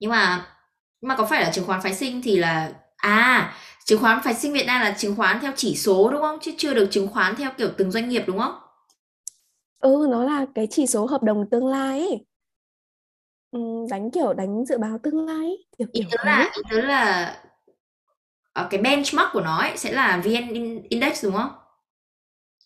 [0.00, 0.46] nhưng mà
[1.02, 4.52] mà có phải là chứng khoán phái sinh thì là à chứng khoán phái sinh
[4.52, 7.36] Việt Nam là chứng khoán theo chỉ số đúng không chứ chưa được chứng khoán
[7.36, 8.54] theo kiểu từng doanh nghiệp đúng không
[9.80, 12.24] ừ nó là cái chỉ số hợp đồng tương lai ấy.
[13.50, 13.58] Ừ,
[13.90, 15.66] đánh kiểu đánh dự báo tương lai ấy.
[15.78, 17.36] kiểu ý tớ là ý tớ là
[18.70, 21.50] cái benchmark của nó ấy sẽ là VN Index đúng không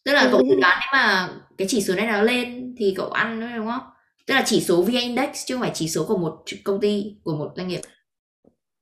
[0.07, 0.29] tức là ừ.
[0.33, 3.49] cậu dự đoán nếu mà cái chỉ số này nó lên thì cậu ăn nữa
[3.57, 3.83] đúng không?
[4.27, 7.17] Tức là chỉ số VN Index chứ không phải chỉ số của một công ty
[7.25, 7.81] của một doanh nghiệp.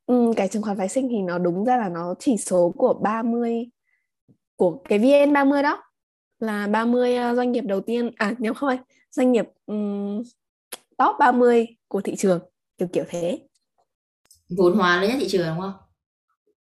[0.07, 2.95] Ừ, cái chứng khoán phái sinh thì nó đúng ra là nó chỉ số của
[3.03, 3.65] 30
[4.57, 5.83] của cái VN 30 đó.
[6.39, 8.79] Là 30 ờ, doanh nghiệp đầu tiên à nếu không phải
[9.11, 10.23] doanh nghiệp um,
[10.99, 12.41] top 30 của thị trường
[12.79, 13.39] kiểu kiểu thế.
[14.57, 15.73] Vốn hóa lớn nhất thị trường đúng không?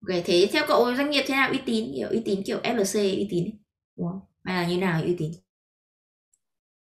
[0.07, 1.51] Ok, thế theo cậu doanh nghiệp thế nào?
[1.51, 3.51] Uy tín kiểu uy tín kiểu FLC uy tín
[3.97, 5.33] đúng không hay là như nào uy tín?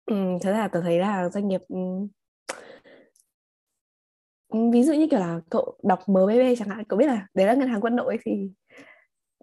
[0.05, 2.07] Ừ, thế là tôi thấy là doanh nghiệp um,
[4.71, 7.53] ví dụ như kiểu là cậu đọc MBB chẳng hạn cậu biết là đấy là
[7.53, 8.31] ngân hàng quân đội thì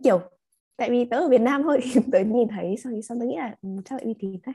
[0.04, 0.20] kiểu
[0.76, 3.26] tại vì tớ ở Việt Nam thôi thì tớ nhìn thấy xong thì xong tớ
[3.26, 4.54] nghĩ là ừ, chắc là uy tín đấy.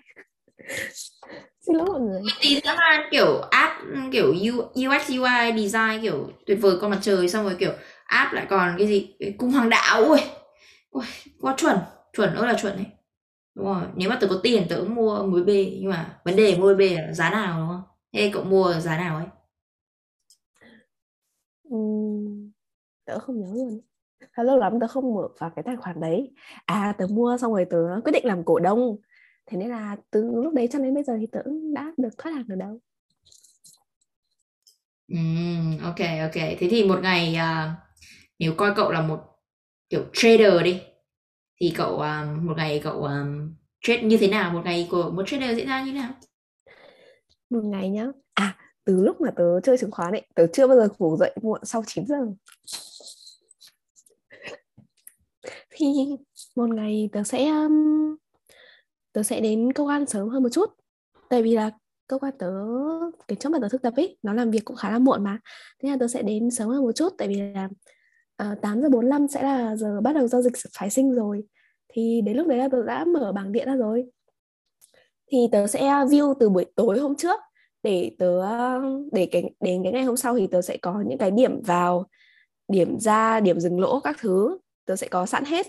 [1.60, 2.21] Xin lỗi mọi người.
[2.21, 3.73] Uy tín lắm là kiểu app
[4.12, 4.34] kiểu
[4.73, 7.71] UX UI design kiểu tuyệt vời con mặt trời xong rồi kiểu
[8.06, 9.15] app lại còn cái gì?
[9.38, 10.19] Cung hoàng đạo ui
[10.89, 11.06] ui
[11.41, 11.77] quá chuẩn
[12.13, 12.86] chuẩn ơi là chuẩn đấy
[13.58, 15.48] đúng rồi nếu mà tớ có tiền tớ cũng mua MB
[15.82, 17.84] nhưng mà vấn đề mua MB là giá nào đúng không?
[18.13, 19.28] Thế cậu mua giá nào ấy?
[21.76, 22.52] Uhm,
[23.06, 23.82] tớ không nhớ luôn.
[24.34, 26.34] Khá lâu lắm tớ không mở vào cái tài khoản đấy.
[26.65, 28.98] À tớ mua xong rồi tớ quyết định làm cổ đông.
[29.48, 32.10] Thế nên là từ lúc đấy cho đến bây giờ thì tớ cũng đã được
[32.17, 32.80] thoát hàng được đâu.
[35.08, 36.34] Ừm, ok ok.
[36.34, 37.76] Thế thì một ngày à,
[38.39, 39.20] nếu coi cậu là một
[39.89, 40.82] kiểu trader đi
[41.62, 43.26] thì cậu à, một ngày cậu à,
[43.82, 44.52] trade như thế nào?
[44.52, 46.13] Một ngày của một trader diễn ra như thế nào?
[47.50, 48.08] Một ngày nhá.
[48.34, 51.36] À từ lúc mà tớ chơi chứng khoán ấy tớ chưa bao giờ ngủ dậy
[51.42, 52.28] muộn sau 9 giờ.
[55.70, 55.86] Thì
[56.56, 58.16] một ngày tớ sẽ um,
[59.13, 60.70] tớ sẽ đến công an sớm hơn một chút.
[61.30, 61.72] Tại vì là
[62.08, 62.52] cơ quan tớ
[63.28, 65.40] cái chỗ mà tớ thực tập ấy nó làm việc cũng khá là muộn mà.
[65.84, 67.70] Thế là tớ sẽ đến sớm hơn một chút tại vì là
[68.36, 71.44] ờ, uh, 8 giờ 45 sẽ là giờ bắt đầu giao dịch phái sinh rồi
[71.97, 74.05] thì đến lúc đấy là tớ đã mở bảng điện ra rồi.
[75.31, 77.39] Thì tớ sẽ view từ buổi tối hôm trước
[77.83, 78.41] để tớ
[79.12, 82.05] để cái đến cái ngày hôm sau thì tớ sẽ có những cái điểm vào
[82.67, 84.57] điểm ra điểm dừng lỗ các thứ.
[84.86, 85.67] Tớ sẽ có sẵn hết.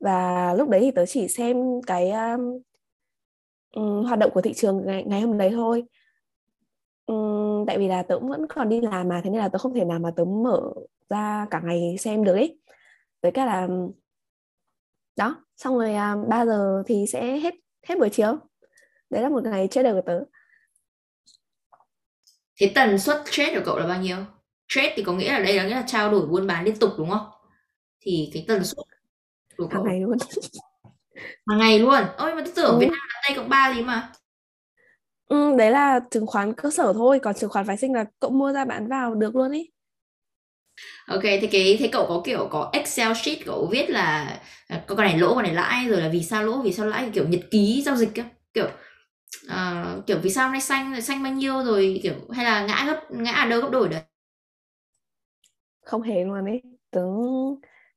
[0.00, 2.10] Và lúc đấy thì tớ chỉ xem cái
[3.72, 5.84] um, hoạt động của thị trường ngày, ngày hôm đấy thôi.
[7.06, 9.74] Um, tại vì là tớ vẫn còn đi làm mà thế nên là tớ không
[9.74, 10.72] thể nào mà tớ mở
[11.08, 12.58] ra cả ngày xem được ấy.
[13.22, 13.68] Với cả là
[15.16, 17.54] đó xong rồi à, 3 giờ thì sẽ hết
[17.88, 18.36] hết buổi chiều
[19.10, 20.20] đấy là một ngày trader của tớ
[22.60, 24.16] Thế tần suất trade của cậu là bao nhiêu?
[24.68, 26.90] Trade thì có nghĩa là đây là nghĩa là trao đổi buôn bán liên tục
[26.98, 27.26] đúng không?
[28.00, 28.86] Thì cái tần suất
[29.56, 30.18] của hàng cậu ngày luôn
[31.46, 32.00] hàng ngày luôn.
[32.16, 32.78] Ôi mà tôi tưởng Ừ.
[32.78, 34.12] Việt Nam là Tây cộng 3 gì mà.
[35.28, 38.30] ừ, đấy là chứng khoán cơ sở thôi còn chứng khoán phái sinh là cậu
[38.30, 39.70] mua ra bán vào được luôn ý
[41.06, 45.06] Ok, thế cái thế cậu có kiểu có Excel sheet cậu viết là có con
[45.06, 47.40] này lỗ con này lãi rồi là vì sao lỗ vì sao lãi kiểu nhật
[47.50, 48.10] ký giao dịch
[48.54, 48.66] kiểu
[49.46, 52.66] uh, kiểu vì sao hôm nay xanh rồi xanh bao nhiêu rồi kiểu hay là
[52.66, 54.00] ngã gấp ngã à đâu gấp đổi đấy
[55.86, 56.62] không hề luôn ấy.
[56.90, 57.00] Tớ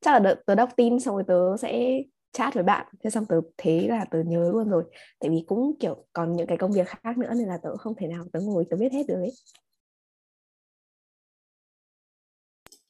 [0.01, 2.87] chắc là đợt tớ đọc tin xong rồi tớ sẽ chat với bạn.
[3.03, 4.83] Thế xong tớ thế là tớ nhớ luôn rồi.
[5.19, 7.95] Tại vì cũng kiểu còn những cái công việc khác nữa nên là tớ không
[7.95, 9.31] thể nào tớ ngồi tớ biết hết được ấy.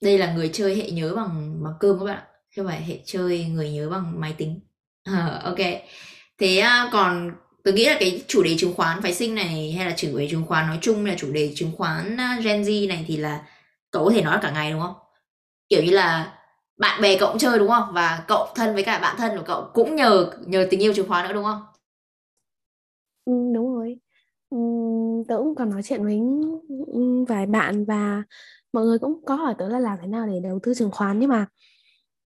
[0.01, 2.81] Đây là người chơi hệ nhớ bằng bằng cơm các bạn ạ chứ không phải
[2.83, 4.59] hệ chơi người nhớ bằng máy tính.
[5.05, 5.57] Ờ, ok.
[6.39, 7.31] Thế à, còn
[7.63, 10.27] tôi nghĩ là cái chủ đề chứng khoán phái sinh này hay là chủ đề
[10.31, 13.41] chứng khoán nói chung là chủ đề chứng khoán à, Gen Z này thì là
[13.91, 14.95] cậu có thể nói cả ngày đúng không?
[15.69, 16.33] Kiểu như là
[16.77, 17.93] bạn bè cậu cũng chơi đúng không?
[17.93, 21.09] Và cậu thân với cả bạn thân của cậu cũng nhờ nhờ tình yêu chứng
[21.09, 21.61] khoán nữa đúng không?
[23.25, 23.99] Ừ, đúng rồi.
[24.49, 24.57] Ừ,
[25.27, 26.19] tớ cũng còn nói chuyện với
[27.27, 28.23] vài bạn và
[28.73, 31.19] mọi người cũng có hỏi tớ là làm thế nào để đầu tư chứng khoán
[31.19, 31.45] nhưng mà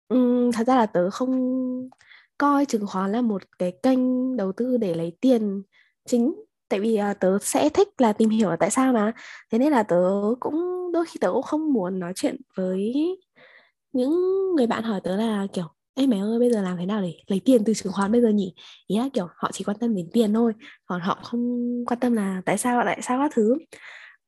[0.08, 1.90] um, thật ra là tớ không
[2.38, 5.64] coi chứng khoán là một cái kênh đầu tư để lấy tiền
[6.06, 6.34] chính.
[6.70, 9.12] Tại vì uh, tớ sẽ thích là tìm hiểu là tại sao mà.
[9.52, 9.98] Thế nên là tớ
[10.40, 12.94] cũng đôi khi tớ cũng không muốn nói chuyện với
[13.94, 14.12] những
[14.56, 17.14] người bạn hỏi tớ là kiểu Ê mày ơi bây giờ làm thế nào để
[17.28, 18.54] lấy tiền từ chứng khoán bây giờ nhỉ?
[18.88, 20.54] Ý là kiểu họ chỉ quan tâm đến tiền thôi
[20.86, 23.58] còn họ không quan tâm là tại sao tại sao các thứ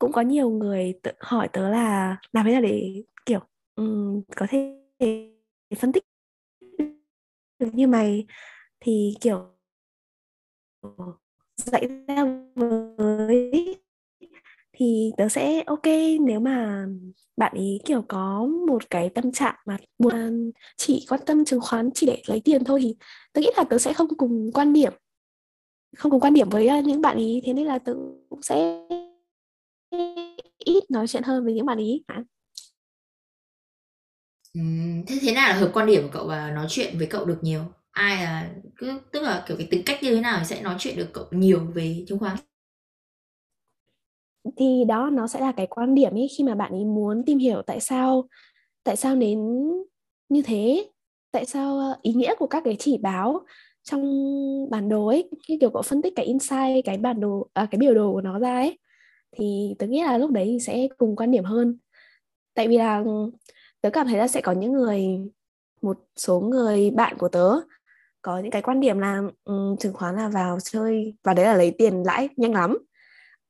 [0.03, 3.39] cũng có nhiều người tự hỏi tớ là làm thế nào để kiểu
[3.75, 4.79] um, có thể
[5.77, 6.03] phân tích
[7.59, 8.25] được như mày.
[8.79, 9.45] Thì kiểu
[11.57, 12.23] dạy ra
[12.55, 13.79] với
[14.73, 15.85] thì tớ sẽ ok
[16.21, 16.85] nếu mà
[17.37, 21.89] bạn ý kiểu có một cái tâm trạng mà muốn chỉ quan tâm chứng khoán
[21.93, 22.95] chỉ để lấy tiền thôi thì
[23.33, 24.93] tớ nghĩ là tớ sẽ không cùng quan điểm
[25.97, 27.41] không cùng quan điểm với à, những bạn ý.
[27.45, 27.93] Thế nên là tớ
[28.29, 28.87] cũng sẽ
[30.65, 32.03] ít nói chuyện hơn với những bạn ý
[34.53, 37.25] Ừm, thế thế nào là hợp quan điểm của cậu và nói chuyện với cậu
[37.25, 37.61] được nhiều?
[37.91, 40.97] Ai là cứ tức là kiểu cái tính cách như thế nào sẽ nói chuyện
[40.97, 42.37] được cậu nhiều về chứng khoán
[44.57, 47.37] thì đó nó sẽ là cái quan điểm ấy khi mà bạn ấy muốn tìm
[47.37, 48.27] hiểu tại sao
[48.83, 49.39] tại sao đến
[50.29, 50.89] như thế
[51.31, 53.41] tại sao ờ, ý nghĩa của các cái chỉ báo
[53.83, 54.03] trong
[54.71, 57.79] bản đồ ấy cái kiểu cậu phân tích cái insight cái bản đồ à, cái
[57.79, 58.79] biểu đồ của nó ra ấy
[59.35, 61.77] thì tớ nghĩ là lúc đấy sẽ cùng quan điểm hơn.
[62.53, 63.03] Tại vì là
[63.81, 65.07] tớ cảm thấy là sẽ có những người
[65.81, 67.49] một số người bạn của tớ
[68.21, 71.53] có những cái quan điểm là um, chứng khoán là vào chơi và đấy là
[71.53, 72.77] lấy tiền lãi nhanh lắm.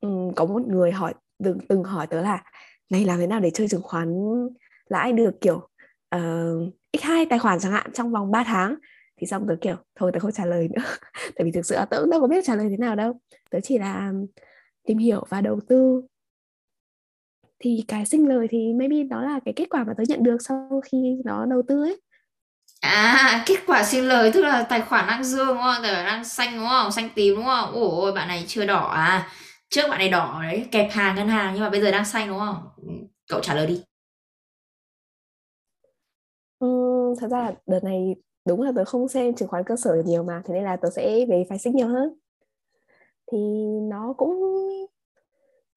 [0.02, 2.44] Um, có một người hỏi từng từng hỏi tớ là
[2.90, 4.16] này làm thế nào để chơi chứng khoán
[4.90, 5.68] lãi được kiểu
[6.10, 8.76] ờ, uh, x2 tài khoản chẳng hạn trong vòng 3 tháng?
[9.18, 10.82] Thì xong tớ kiểu thôi tớ không trả lời nữa.
[11.36, 13.20] Tại vì thực sự là tớ cũng đâu có biết trả lời thế nào đâu.
[13.50, 14.12] Tớ chỉ là
[14.86, 16.02] tìm hiểu và đầu tư.
[17.60, 20.38] Thì cái sinh lời thì maybe đó là cái kết quả mà tớ nhận được
[20.40, 22.02] sau khi nó đầu tư ấy.
[22.82, 25.84] À kết quả sinh lời tức là tài khoản đang dương đúng không?
[25.84, 26.92] Tài khoản đang xanh đúng không?
[26.92, 27.72] Xanh tím đúng không?
[27.74, 29.28] Ôi bạn này chưa đỏ à?
[29.70, 32.28] Trước bạn này đỏ đấy kẹp hàng ngân hàng nhưng mà bây giờ đang xanh
[32.28, 32.56] đúng không?
[32.78, 32.90] Ừ,
[33.28, 33.82] cậu trả lời đi.
[36.60, 36.68] Ừ,
[37.20, 38.16] thật ra là đợt này
[38.46, 40.90] đúng là tớ không xem chứng khoán cơ sở nhiều mà thế nên là tớ
[40.90, 42.14] sẽ về phái sinh nhiều hơn
[43.34, 44.40] thì nó cũng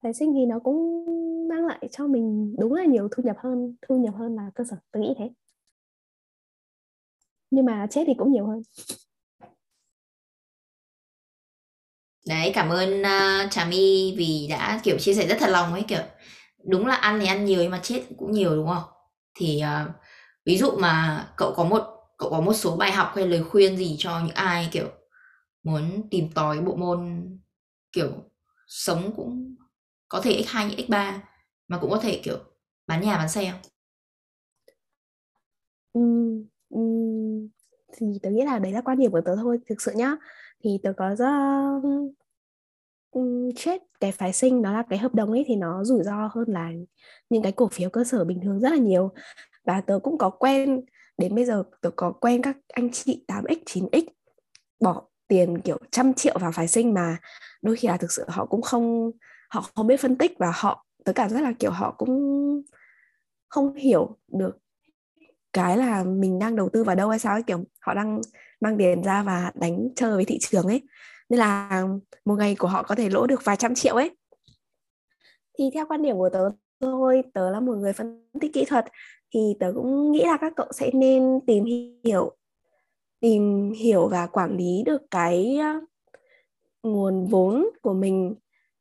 [0.01, 1.05] phái sinh thì nó cũng
[1.49, 4.63] mang lại cho mình đúng là nhiều thu nhập hơn thu nhập hơn là cơ
[4.69, 5.29] sở tôi nghĩ thế.
[7.51, 8.61] Nhưng mà chết thì cũng nhiều hơn.
[12.27, 15.83] Đấy cảm ơn uh, trà my vì đã kiểu chia sẻ rất thật lòng ấy
[15.87, 16.01] kiểu
[16.63, 18.83] đúng là ăn thì ăn nhiều nhưng mà chết cũng nhiều đúng không?
[19.35, 19.91] Thì uh,
[20.45, 21.83] ví dụ mà cậu có một
[22.17, 24.87] cậu có một số bài học hay lời khuyên gì cho những ai kiểu
[25.63, 27.29] muốn tìm tòi bộ môn
[27.97, 28.11] kiểu
[28.67, 29.55] sống cũng
[30.09, 31.19] có thể x2 như x3
[31.67, 32.37] mà cũng có thể kiểu
[32.87, 33.61] bán nhà bán xe không?
[35.93, 37.47] Ừm, ừm,
[37.97, 40.15] thì tớ nghĩ là đấy là quan điểm của tớ thôi thực sự nhá
[40.63, 41.27] thì tớ có rất
[43.55, 46.45] chết cái phái sinh đó là cái hợp đồng ấy thì nó rủi ro hơn
[46.47, 46.71] là
[47.29, 49.11] những cái cổ phiếu cơ sở bình thường rất là nhiều
[49.65, 50.81] và tớ cũng có quen
[51.17, 54.05] đến bây giờ tớ có quen các anh chị 8x 9x
[54.81, 57.17] bỏ tiền kiểu trăm triệu vào phái sinh mà
[57.67, 59.11] đôi khi là thực sự họ cũng không,
[59.49, 62.11] họ không biết phân tích và họ tất cảm giác là, kiểu, họ cũng
[63.49, 64.57] không hiểu được
[65.53, 67.43] cái là mình đang đầu tư vào đâu hay sao ấy.
[67.43, 68.21] Kiểu, họ đang
[68.61, 70.81] mang tiền ra và đánh chơi với thị trường ấy.
[71.29, 71.83] Nên là
[72.25, 74.17] một ngày của họ có thể lỗ được vài trăm triệu ấy.
[75.59, 76.49] Thì theo quan điểm của tớ
[76.81, 78.85] thôi, tớ là một người phân tích kỹ thuật,
[79.33, 81.63] thì tớ cũng nghĩ là các cậu sẽ nên tìm
[82.03, 82.37] hiểu
[83.19, 85.59] tìm hiểu và quản lý được cái
[86.91, 88.35] nguồn vốn của mình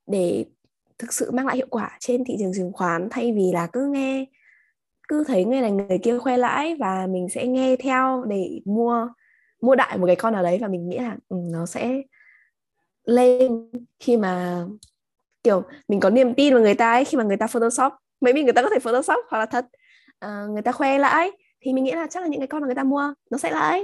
[0.07, 0.45] để
[0.99, 3.87] thực sự mang lại hiệu quả trên thị trường chứng khoán thay vì là cứ
[3.87, 4.27] nghe
[5.09, 9.09] cứ thấy người này người kia khoe lãi và mình sẽ nghe theo để mua
[9.62, 12.03] mua đại một cái con nào đấy và mình nghĩ là ừ, nó sẽ
[13.05, 14.64] lên khi mà
[15.45, 17.92] kiểu mình có niềm tin vào người ta ấy khi mà người ta photoshop.
[18.21, 19.66] Mấy mình người ta có thể photoshop hoặc là thật
[20.19, 22.66] à, người ta khoe lãi thì mình nghĩ là chắc là những cái con mà
[22.66, 23.83] người ta mua nó sẽ lãi.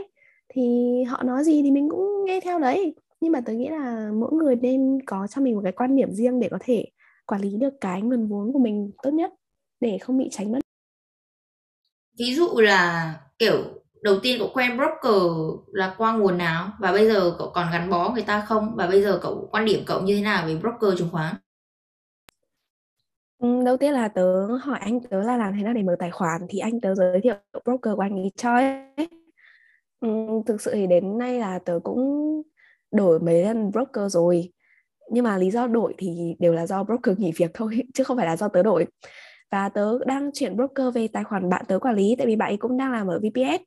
[0.48, 0.62] Thì
[1.08, 4.32] họ nói gì thì mình cũng nghe theo đấy nhưng mà tôi nghĩ là mỗi
[4.32, 6.86] người nên có cho mình một cái quan điểm riêng để có thể
[7.26, 9.32] quản lý được cái nguồn vốn của mình tốt nhất
[9.80, 10.58] để không bị tránh mất.
[12.18, 13.56] Ví dụ là kiểu
[14.02, 15.22] đầu tiên cậu quen broker
[15.72, 16.70] là qua nguồn nào?
[16.78, 18.72] Và bây giờ cậu còn gắn bó người ta không?
[18.76, 21.34] Và bây giờ cậu quan điểm cậu như thế nào về broker chứng khoán?
[23.38, 26.10] Ừ, đầu tiên là tớ hỏi anh tớ là làm thế nào để mở tài
[26.10, 29.08] khoản thì anh tớ giới thiệu broker của anh ấy cho ấy.
[30.00, 30.08] Ừ,
[30.46, 32.42] thực sự thì đến nay là tớ cũng
[32.92, 34.52] đổi mấy lần broker rồi.
[35.10, 38.16] Nhưng mà lý do đổi thì đều là do broker nghỉ việc thôi chứ không
[38.16, 38.86] phải là do tớ đổi.
[39.50, 42.50] Và tớ đang chuyển broker về tài khoản bạn tớ quản lý tại vì bạn
[42.50, 43.62] ấy cũng đang làm ở VPS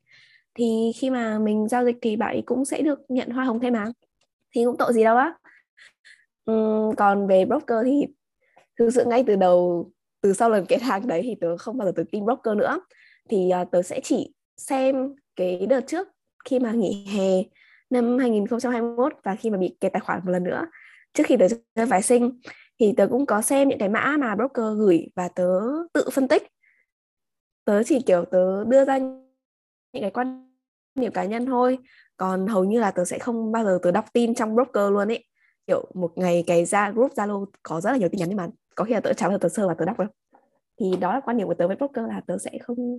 [0.54, 3.60] thì khi mà mình giao dịch thì bạn ấy cũng sẽ được nhận hoa hồng
[3.60, 3.86] thêm mà.
[4.54, 5.34] Thì cũng tội gì đâu á.
[6.50, 8.06] Uhm, còn về broker thì
[8.78, 9.90] thực sự ngay từ đầu
[10.22, 12.80] từ sau lần kết hàng đấy thì tớ không bao giờ tớ tin broker nữa.
[13.28, 16.08] Thì uh, tớ sẽ chỉ xem cái đợt trước
[16.44, 17.55] khi mà nghỉ hè
[17.90, 20.66] năm 2021 và khi mà bị kẹt tài khoản một lần nữa.
[21.14, 22.40] Trước khi tớ chơi phái sinh
[22.80, 25.60] thì tớ cũng có xem những cái mã mà broker gửi và tớ
[25.92, 26.42] tự phân tích.
[27.64, 30.52] Tớ chỉ, kiểu, tớ đưa ra những cái quan
[30.94, 31.78] điểm cá nhân thôi.
[32.16, 35.08] Còn hầu như là tớ sẽ không bao giờ tớ đọc tin trong broker luôn
[35.08, 35.24] ấy.
[35.66, 38.48] Kiểu, một ngày cái ra group, zalo có rất là nhiều tin nhắn nhưng mà
[38.74, 40.08] có khi là tớ trả lời tớ sơ và tớ đọc đâu.
[40.80, 42.98] Thì đó là quan điểm của tớ với broker là tớ sẽ không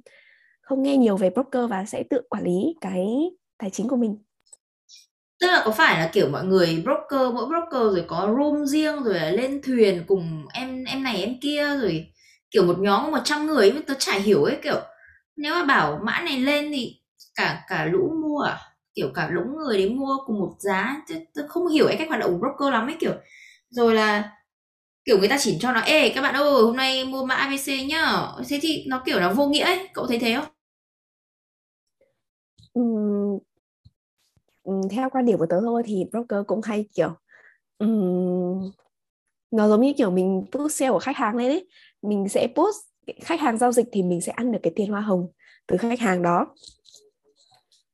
[0.62, 3.08] không nghe nhiều về broker và sẽ tự quản lý cái
[3.58, 4.18] tài chính của mình
[5.40, 9.04] tức là có phải là kiểu mọi người broker mỗi broker rồi có room riêng
[9.04, 12.08] rồi là lên thuyền cùng em em này em kia rồi
[12.52, 14.82] kiểu một nhóm 100 người ấy, tôi chả hiểu ấy kiểu.
[15.38, 16.96] Nếu mà bảo mã này lên thì
[17.36, 18.60] cả cả lũ mua à?
[18.96, 20.98] Kiểu cả lũ người đến mua cùng một giá
[21.36, 23.14] tôi không hiểu cái cách hoạt động của broker lắm ấy kiểu.
[23.70, 24.32] Rồi là
[25.06, 27.68] kiểu người ta chỉ cho nó ê các bạn ơi hôm nay mua mã abc
[27.90, 28.18] nhá.
[28.50, 30.46] Thế thì nó kiểu nó vô nghĩa ấy cậu thấy thế không?
[34.92, 37.10] Theo quan điểm của tớ thôi thì broker cũng hay kiểu
[37.78, 38.72] um,
[39.52, 41.68] nó giống như kiểu mình push sale của khách hàng lên ấy.
[42.02, 42.78] Mình sẽ post
[43.22, 45.28] khách hàng giao dịch thì mình sẽ ăn được cái tiền hoa hồng
[45.68, 46.56] từ khách hàng đó.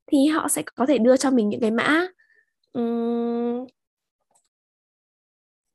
[0.08, 2.08] Thì họ sẽ có thể đưa cho mình những cái mã
[2.74, 3.66] um,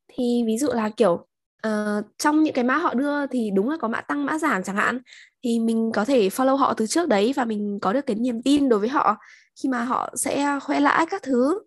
[0.08, 1.26] thì ví dụ là kiểu
[1.66, 4.62] uh, trong những cái mã họ đưa thì đúng là có mã tăng mã giảm
[4.62, 5.00] chẳng hạn.
[5.44, 8.42] Thì mình có thể follow họ từ trước đấy và mình có được cái niềm
[8.42, 9.16] tin đối với họ
[9.62, 11.60] khi mà họ sẽ khoe lãi các thứ.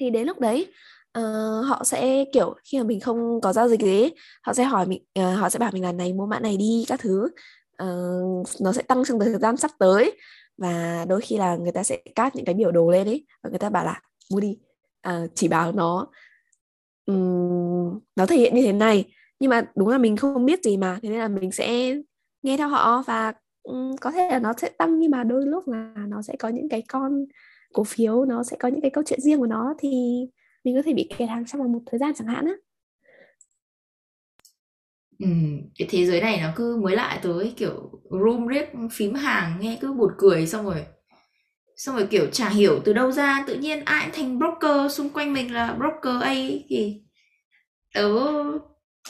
[0.00, 0.72] Thì đến lúc đấy
[1.18, 4.10] uh, họ sẽ kiểu khi mà mình không có giao dịch gì
[4.42, 6.84] họ sẽ hỏi mình uh, họ sẽ bảo mình là này mua mã này đi
[6.88, 7.28] các thứ.
[7.82, 10.18] Uh, nó sẽ tăng trong thời gian sắp tới
[10.58, 13.50] và đôi khi là người ta sẽ cắt những cái biểu đồ lên ấy và
[13.50, 14.00] người ta bảo là
[14.30, 14.58] mua đi.
[15.08, 16.06] Uh, chỉ bảo nó
[17.06, 19.04] um, nó thể hiện như thế này.
[19.38, 21.94] Nhưng mà đúng là mình không biết gì mà thế nên là mình sẽ
[22.42, 23.32] nghe theo họ và
[24.00, 26.68] có thể là nó sẽ tăng nhưng mà đôi lúc là nó sẽ có những
[26.68, 27.24] cái con
[27.72, 29.88] cổ phiếu nó sẽ có những cái câu chuyện riêng của nó thì
[30.64, 32.52] mình có thể bị kẹt hàng trong vòng một thời gian chẳng hạn á.
[35.18, 35.26] Ừ,
[35.78, 39.78] cái thế giới này nó cứ mới lại tới kiểu room riết phím hàng nghe
[39.80, 40.84] cứ buồn cười xong rồi
[41.76, 45.10] xong rồi kiểu chả hiểu từ đâu ra tự nhiên ai cũng thành broker xung
[45.10, 47.02] quanh mình là broker ấy thì
[47.94, 48.08] tớ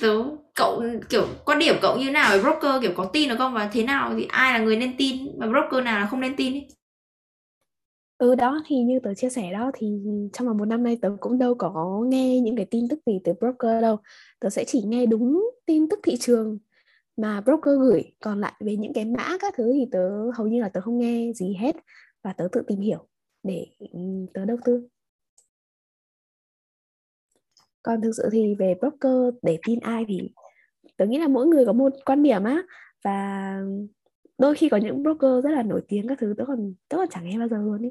[0.01, 0.25] tớ,
[0.55, 2.83] cậu, kiểu, quan điểm cậu như nào về broker?
[2.83, 3.55] Kiểu, có tin được không?
[3.55, 6.37] Và thế nào thì ai là người nên tin và broker nào là không nên
[6.37, 6.69] tin ấy?
[8.19, 9.87] ừ đó, thì như tớ chia sẻ đó, thì
[10.33, 13.13] trong vòng một năm nay tớ cũng đâu có nghe những cái tin tức gì
[13.25, 13.97] từ broker đâu.
[14.41, 16.59] Tớ sẽ chỉ nghe đúng tin tức thị trường
[17.17, 18.03] mà broker gửi.
[18.21, 20.99] Còn lại về những cái mã các thứ thì tớ, hầu như là tớ không
[20.99, 21.77] nghe gì hết
[22.25, 23.09] và tớ tự tìm hiểu
[23.43, 24.01] để ừ,
[24.35, 24.89] tớ đầu tư
[27.85, 30.31] còn thực sự thì về broker để tin ai thì
[30.97, 32.63] tớ nghĩ là mỗi người có một quan điểm á.
[33.05, 33.57] Và
[34.39, 37.09] đôi khi có những broker rất là nổi tiếng các thứ tớ còn tớ còn
[37.11, 37.91] chẳng nghe bao giờ luôn ý.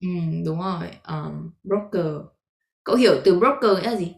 [0.00, 0.08] Ừ
[0.46, 0.88] đúng rồi.
[1.08, 2.06] Um, broker.
[2.84, 4.14] Cậu hiểu từ broker nghĩa là gì?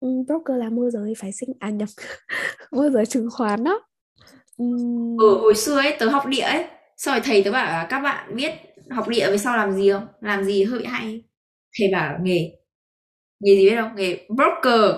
[0.00, 1.88] Ừ, broker là môi giới phái sinh à nhập
[2.72, 3.80] môi giới chứng khoán đó.
[4.58, 4.64] Ừ,
[5.18, 6.66] hồi xưa ấy tớ học địa ấy.
[6.96, 8.52] Sau rồi thầy tớ bảo là các bạn biết
[8.90, 10.06] học địa về sau làm gì không?
[10.20, 11.22] Làm gì hơi bị hay
[11.78, 12.50] thầy bảo nghề
[13.40, 13.96] nghề gì biết không?
[13.96, 14.96] Nghề broker.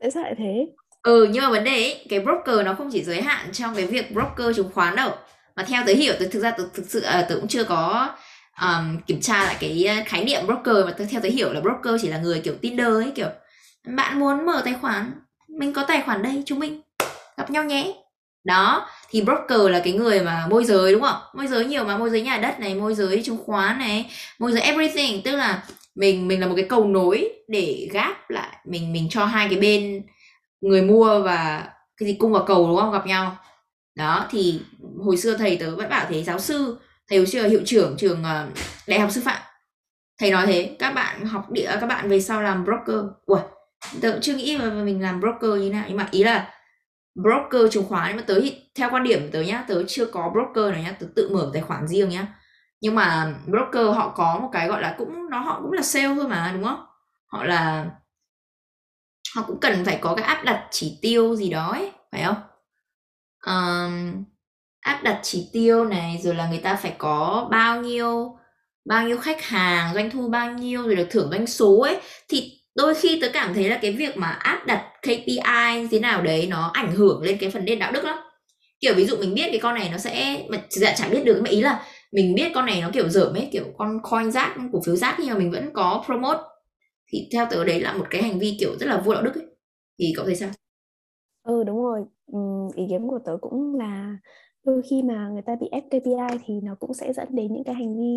[0.00, 0.66] Tại sao lại thế?
[1.02, 3.86] Ừ nhưng mà vấn đề ấy cái broker nó không chỉ giới hạn trong cái
[3.86, 5.10] việc broker chứng khoán đâu
[5.56, 8.10] mà theo tớ hiểu tớ thực ra tớ thực sự à, tớ cũng chưa có
[8.60, 11.60] um, kiểm tra lại cái à, khái niệm broker mà tớ, theo tớ hiểu là
[11.60, 13.28] broker chỉ là người kiểu tinder ấy kiểu
[13.96, 15.12] bạn muốn mở tài khoản
[15.58, 16.80] mình có tài khoản đây chúng mình
[17.36, 17.94] gặp nhau nhé
[18.44, 21.20] đó, thì broker là cái người mà môi giới, đúng không?
[21.34, 24.52] Môi giới nhiều mà, môi giới nhà đất này, môi giới chứng khoán này, môi
[24.52, 25.22] giới everything.
[25.22, 25.62] Tức là
[25.94, 29.60] mình mình là một cái cầu nối để gáp lại, mình mình cho hai cái
[29.60, 30.02] bên
[30.60, 32.92] người mua và cái gì cung và cầu, đúng không?
[32.92, 33.36] Gặp nhau.
[33.94, 34.60] Đó, thì
[35.04, 36.76] hồi xưa thầy tớ vẫn bảo thế, giáo sư,
[37.08, 38.46] thầy hồi xưa là hiệu trưởng trường ờ,
[38.86, 39.42] đại học sư phạm.
[40.20, 43.04] Thầy nói thế, các bạn học địa, các bạn về sau làm broker.
[43.26, 43.40] Ủa
[44.00, 45.84] tớ cũng chưa nghĩ mà mình làm broker như nào.
[45.88, 46.50] Nhưng mà ý là
[47.14, 50.30] broker chứng khoán nhưng mà tớ thì theo quan điểm tớ nhá tớ chưa có
[50.32, 52.26] broker nào nhá tớ tự mở tài khoản riêng nhá.
[52.80, 56.14] Nhưng mà broker họ có một cái gọi là cũng nó họ cũng là sale
[56.14, 56.86] thôi mà đúng không?
[57.26, 57.90] Họ là
[59.34, 62.36] họ cũng cần phải có cái áp đặt chỉ tiêu gì đó ấy phải không?
[63.46, 64.24] Um,
[64.80, 68.38] áp đặt chỉ tiêu này rồi là người ta phải có bao nhiêu
[68.84, 72.00] bao nhiêu khách hàng doanh thu bao nhiêu rồi được thưởng doanh số ấy.
[72.28, 76.22] Thì đôi khi tớ cảm thấy là cái việc mà áp đặt KPI thế nào
[76.22, 78.18] đấy nó ảnh hưởng lên cái phần nền đạo đức lắm.
[78.80, 81.40] Kiểu ví dụ mình biết cái con này nó sẽ mà dạ chẳng biết được
[81.44, 84.56] mà ý là mình biết con này nó kiểu dởm ấy kiểu con coin rác
[84.72, 86.40] cổ phiếu rác nhưng mà mình vẫn có promote.
[87.12, 89.34] Thì theo tớ đấy là một cái hành vi kiểu rất là vô đạo đức
[89.34, 89.46] ấy.
[89.98, 90.50] Thì cậu thấy sao?
[91.42, 92.04] Ừ đúng rồi.
[92.26, 92.38] Ừ,
[92.76, 94.18] ý kiến của tớ cũng là
[94.64, 97.64] đôi khi mà người ta bị ép KPI thì nó cũng sẽ dẫn đến những
[97.64, 98.14] cái hành vi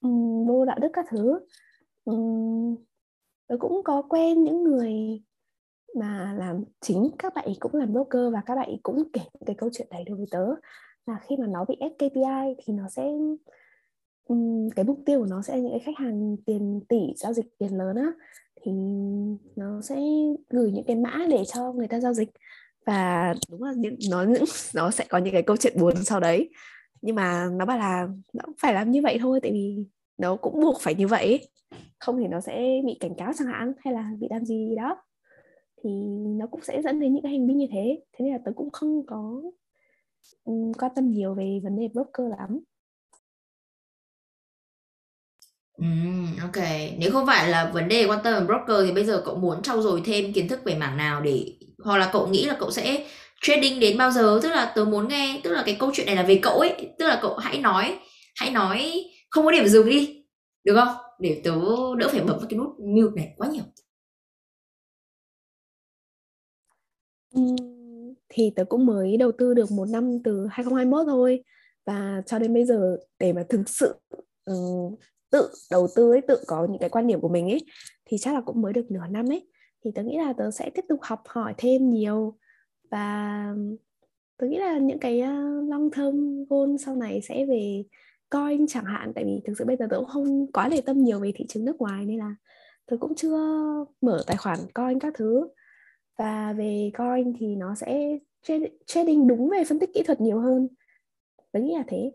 [0.00, 1.40] um, vô đạo đức các thứ.
[2.04, 2.76] Um,
[3.48, 5.22] tôi cũng có quen những người
[5.94, 9.20] mà làm chính các bạn ấy cũng làm broker và các bạn ấy cũng kể
[9.46, 10.46] cái câu chuyện đấy đối với tớ.
[11.06, 13.02] Là khi mà nó bị ép KPI thì nó sẽ
[14.76, 17.46] cái mục tiêu của nó sẽ là những cái khách hàng tiền tỷ, giao dịch
[17.58, 18.12] tiền lớn á.
[18.62, 18.72] Thì
[19.56, 19.96] nó sẽ
[20.50, 22.30] gửi những cái mã để cho người ta giao dịch.
[22.86, 26.20] Và đúng là những, nó những, nó sẽ có những cái câu chuyện buồn sau
[26.20, 26.50] đấy.
[27.02, 29.84] Nhưng mà nó bảo là nó phải làm như vậy thôi, tại vì
[30.18, 31.48] nó cũng buộc phải như vậy
[31.98, 34.96] không thì nó sẽ bị cảnh cáo chẳng hạn hay là bị làm gì đó.
[35.84, 35.90] Thì
[36.38, 38.00] nó cũng sẽ dẫn đến những cái hành vi như thế.
[38.12, 39.42] Thế nên là tớ cũng không có
[40.44, 42.60] um, quan tâm nhiều về vấn đề broker lắm.
[46.42, 46.64] Ok.
[46.98, 49.62] Nếu không phải là vấn đề quan tâm về broker thì bây giờ cậu muốn
[49.62, 51.52] trau dồi thêm kiến thức về mảng nào để
[51.84, 53.06] hoặc là cậu nghĩ là cậu sẽ
[53.40, 54.40] trading đến bao giờ?
[54.42, 56.94] Tức là tớ muốn nghe, tức là cái câu chuyện này là về cậu ấy,
[56.98, 57.98] tức là cậu hãy nói,
[58.36, 59.04] hãy nói
[59.34, 60.24] không có điểm dừng đi,
[60.64, 60.96] được không?
[61.18, 61.50] Để tớ
[61.98, 63.64] đỡ phải bấm vào cái nút mute này quá nhiều.
[68.28, 71.44] thì tớ cũng mới đầu tư được một năm từ 2021 thôi
[71.86, 73.94] và cho đến bây giờ để mà thực sự
[74.50, 74.98] uh,
[75.30, 77.66] tự đầu tư ấy tự có những cái quan điểm của mình ấy
[78.04, 79.48] thì chắc là cũng mới được nửa năm ấy
[79.84, 82.38] thì tớ nghĩ là tớ sẽ tiếp tục học hỏi thêm nhiều
[82.90, 83.54] và
[84.36, 87.84] tớ nghĩ là những cái ờ, long term goal sau này sẽ về
[88.30, 90.98] coin chẳng hạn tại vì thực sự bây giờ tớ cũng không quá để tâm
[90.98, 92.34] nhiều về thị trường nước ngoài nên là
[92.86, 93.38] tớ cũng chưa
[94.00, 95.48] mở tài khoản coin các thứ.
[96.18, 98.18] Và về coin thì nó sẽ
[98.86, 100.68] trading đúng về phân tích kỹ thuật nhiều hơn.
[101.52, 102.12] Tớ nghĩ là thế.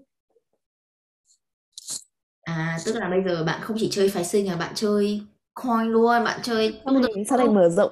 [2.42, 5.22] À, tức là bây giờ bạn không chỉ chơi phái sinh mà bạn chơi
[5.54, 7.92] coin luôn, bạn chơi sau này, sau này mở rộng.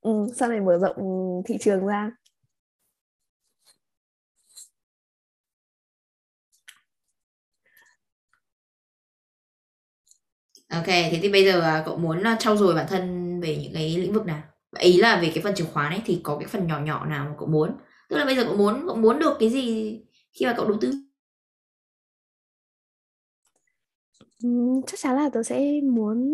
[0.00, 0.96] Ừ, sau này mở rộng
[1.46, 2.10] thị trường ra
[10.72, 13.72] Ok, thế thì bây giờ à, cậu muốn à, trau dồi bản thân về những
[13.74, 14.42] cái lĩnh vực nào?
[14.78, 17.24] Ý là về cái phần chứng khoán ấy thì có cái phần nhỏ nhỏ nào
[17.28, 17.70] mà cậu muốn?
[18.08, 19.98] Tức là bây giờ cậu muốn cậu muốn được cái gì
[20.32, 20.92] khi mà cậu đầu tư?
[24.42, 24.48] Ừ,
[24.86, 26.32] chắc chắn là tớ sẽ muốn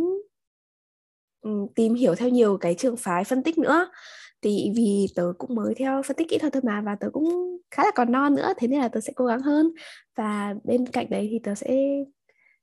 [1.40, 3.90] ừ, tìm hiểu theo nhiều cái trường phái phân tích nữa
[4.42, 7.58] thì vì tớ cũng mới theo phân tích kỹ thuật thôi mà và tớ cũng
[7.70, 9.72] khá là còn non nữa thế nên là tớ sẽ cố gắng hơn
[10.16, 11.68] và bên cạnh đấy thì tớ sẽ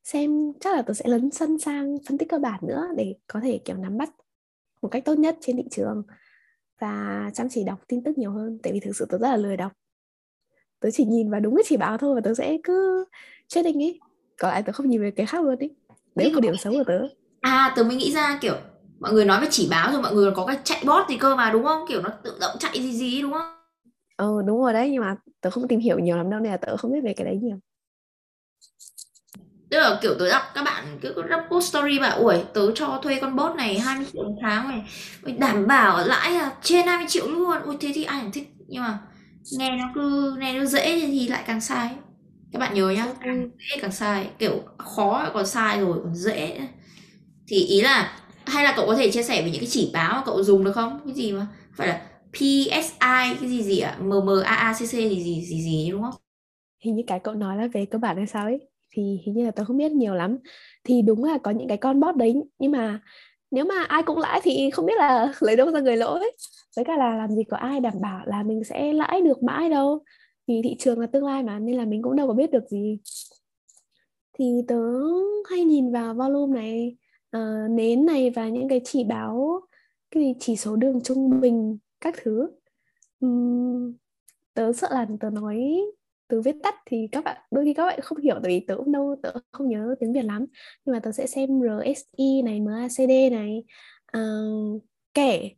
[0.05, 3.39] xem chắc là tớ sẽ lấn sân sang phân tích cơ bản nữa để có
[3.39, 4.09] thể kiểu nắm bắt
[4.81, 6.03] một cách tốt nhất trên thị trường
[6.81, 8.59] và chăm chỉ đọc tin tức nhiều hơn.
[8.63, 9.71] Tại vì thực sự tớ rất là lười đọc.
[10.79, 13.05] Tớ chỉ nhìn vào đúng cái chỉ báo thôi và tớ sẽ cứ
[13.47, 13.99] trading ý
[14.39, 15.69] còn lại tớ không nhìn về cái khác luôn ý
[16.15, 17.07] đấy là một điểm xấu của tớ.
[17.41, 18.55] À, tớ mới nghĩ ra kiểu
[18.99, 21.35] mọi người nói về chỉ báo rồi mọi người có cái chạy bot gì cơ
[21.35, 21.85] mà đúng không?
[21.89, 23.55] Kiểu nó tự động chạy gì gì đúng không?
[24.15, 26.57] ờ đúng rồi đấy nhưng mà tớ không tìm hiểu nhiều lắm đâu nên là
[26.57, 27.57] tớ không biết về cái đấy nhiều
[29.75, 32.99] Tức là kiểu tớ đọc các bạn cứ đọc post story bảo ui tớ cho
[33.03, 34.83] thuê con bot này 20 triệu một tháng này.
[35.37, 37.61] Đảm bảo lãi là trên 20 triệu luôn.
[37.65, 38.99] Ui thế thì ai chẳng thích nhưng mà
[39.59, 41.89] nghe nó cứ nghe nó dễ thì lại càng sai.
[42.53, 43.49] Các bạn nhớ nhá càng Ừ.
[43.69, 44.29] dễ càng sai.
[44.39, 46.59] Kiểu khó còn sai rồi còn dễ.
[47.47, 50.13] Thì ý là hay là cậu có thể chia sẻ về những cái chỉ báo
[50.13, 50.99] mà cậu dùng được không?
[51.05, 51.47] Cái gì mà
[51.77, 52.01] phải là
[52.33, 53.97] PSI cái gì gì ạ?
[54.01, 56.13] MMAACC gì gì gì gì đúng không?
[56.85, 58.59] Hình như cái cậu nói là về cơ bản hay sao ấy
[58.95, 60.37] thì hình như là tớ không biết nhiều lắm.
[60.83, 63.01] Thì đúng là có những cái con bot đấy nhưng mà
[63.51, 66.19] nếu mà ai cũng lãi thì không biết là lấy đâu ra người lỗi
[66.75, 69.69] với cả là làm gì có ai đảm bảo là mình sẽ lãi được mãi
[69.69, 70.03] đâu.
[70.47, 72.69] Vì thị trường là tương lai mà nên là mình cũng đâu có biết được
[72.69, 72.99] gì.
[74.39, 74.81] Thì tớ
[75.49, 76.97] hay nhìn vào volume này
[77.37, 79.61] uh, nến này và những cái chỉ báo
[80.11, 82.49] cái gì chỉ số đường trung bình các thứ.
[83.19, 83.93] Um,
[84.53, 85.81] tớ sợ là tớ nói
[86.27, 88.75] từ viết tắt thì các bạn đôi khi các bạn không hiểu tại vì tớ
[88.77, 90.45] cũng đâu tớ không nhớ tiếng Việt lắm.
[90.85, 93.63] Nhưng mà tớ sẽ xem RSI này MACD này
[94.17, 95.49] uh, kẻ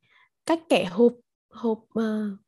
[0.45, 1.13] cách kẻ hộp
[1.49, 2.39] hộp uh,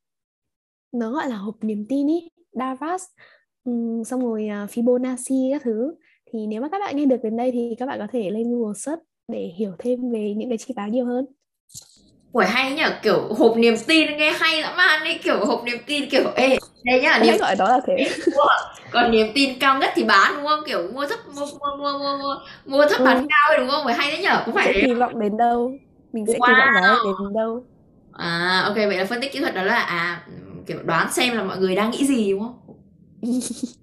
[0.91, 3.03] nó gọi là hộp niềm tin ý Davos
[3.63, 5.95] um, ừ, xong rồi uh, Fibonacci các thứ.
[6.33, 8.51] Thì nếu mà các bạn nghe được đến đây thì các bạn có thể lên
[8.51, 11.25] Google search để hiểu thêm về những cái chỉ báo nhiều hơn.
[12.31, 15.77] Ủa hay nhở kiểu hộp niềm tin nghe hay dã man ấy kiểu hộp niềm
[15.87, 17.93] tin kiểu ê đây nhá niềm gọi đó là thế.
[18.91, 20.59] còn niềm tin cao nhất thì bán đúng không?
[20.65, 23.27] Kiểu mua thấp mua mua mua mua mua, mua thấp bán Ừ.
[23.29, 23.85] cao ấy đúng không?
[23.85, 25.79] Phải hay đấy nhở mình phải đấy kỳ vọng đến đâu?
[26.11, 27.65] Mình sẽ kỳ vọng lên đến đâu?
[28.11, 30.25] À ok vậy là phân tích kỹ thuật đó là à
[30.67, 32.75] kiểu đoán xem là mọi người đang nghĩ gì đúng không?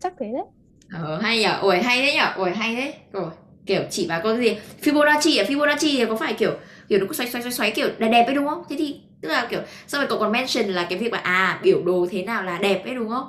[0.00, 0.44] Chắc thế đấy.
[0.92, 2.94] Ờ hay nhở ủa hay đấy nhở ủa hay đấy.
[3.12, 3.30] Rồi
[3.66, 4.56] kiểu chỉ vào có gì?
[4.82, 5.44] Fibonacci à?
[5.48, 6.52] Fibonacci thì có phải kiểu
[6.94, 8.62] kiểu nó cứ xoáy xoáy xoáy xoáy kiểu đẹp đẹp ấy đúng không?
[8.68, 11.60] Thế thì tức là kiểu xong rồi cậu còn mention là cái việc là à
[11.62, 13.28] biểu đồ thế nào là đẹp ấy đúng không?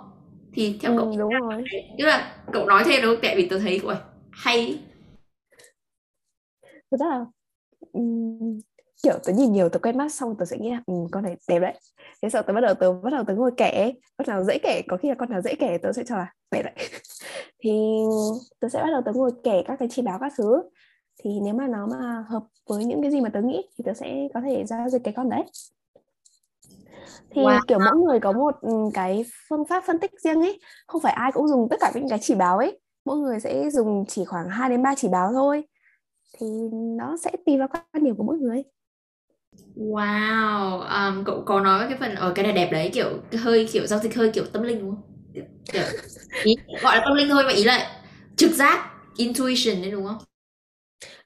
[0.54, 1.64] Thì theo ừ, cậu đúng rồi.
[2.00, 3.22] Tức là cậu nói thêm đúng không?
[3.24, 3.96] Tại vì tôi thấy ui
[4.32, 4.80] hay.
[6.92, 7.26] Thực ra là
[7.94, 8.60] ừm,
[9.04, 11.36] kiểu tớ nhìn nhiều tớ quen mắt xong tớ sẽ nghĩ là ừ, con này
[11.48, 11.74] đẹp đấy.
[12.22, 14.82] Thế sau tớ bắt đầu tớ bắt đầu tớ ngồi kẻ con nào dễ kẻ
[14.88, 16.74] có khi là con nào dễ kẻ tớ sẽ cho là đẹp đấy.
[17.60, 17.72] Thì
[18.60, 20.64] tớ sẽ bắt đầu tớ ngồi kẻ các cái chỉ báo các thứ
[21.26, 23.94] thì nếu mà nó mà hợp với những cái gì mà tớ nghĩ thì tớ
[23.96, 25.44] sẽ có thể giao dịch cái con đấy
[27.32, 27.60] thì Wow.
[27.68, 31.14] kiểu mỗi người có một ừ, cái phương pháp phân tích riêng ấy không phải
[31.14, 34.26] ai cũng dùng tất cả những cái chỉ báo ấy mỗi người sẽ dùng chỉ
[34.26, 35.64] khoảng 2 đến 3 chỉ báo thôi
[36.40, 36.48] thì
[36.98, 38.64] nó sẽ tùy vào quan điểm của mỗi người
[39.76, 43.88] Wow, um, cậu có nói cái phần ở cái này đẹp đấy kiểu hơi kiểu
[43.88, 45.02] giao dịch hơi kiểu tâm linh đúng không?
[45.72, 45.84] Kiểu,
[46.42, 48.02] ý gọi là tâm linh thôi mà ý là
[48.38, 50.18] trực giác, intuition đấy đúng không?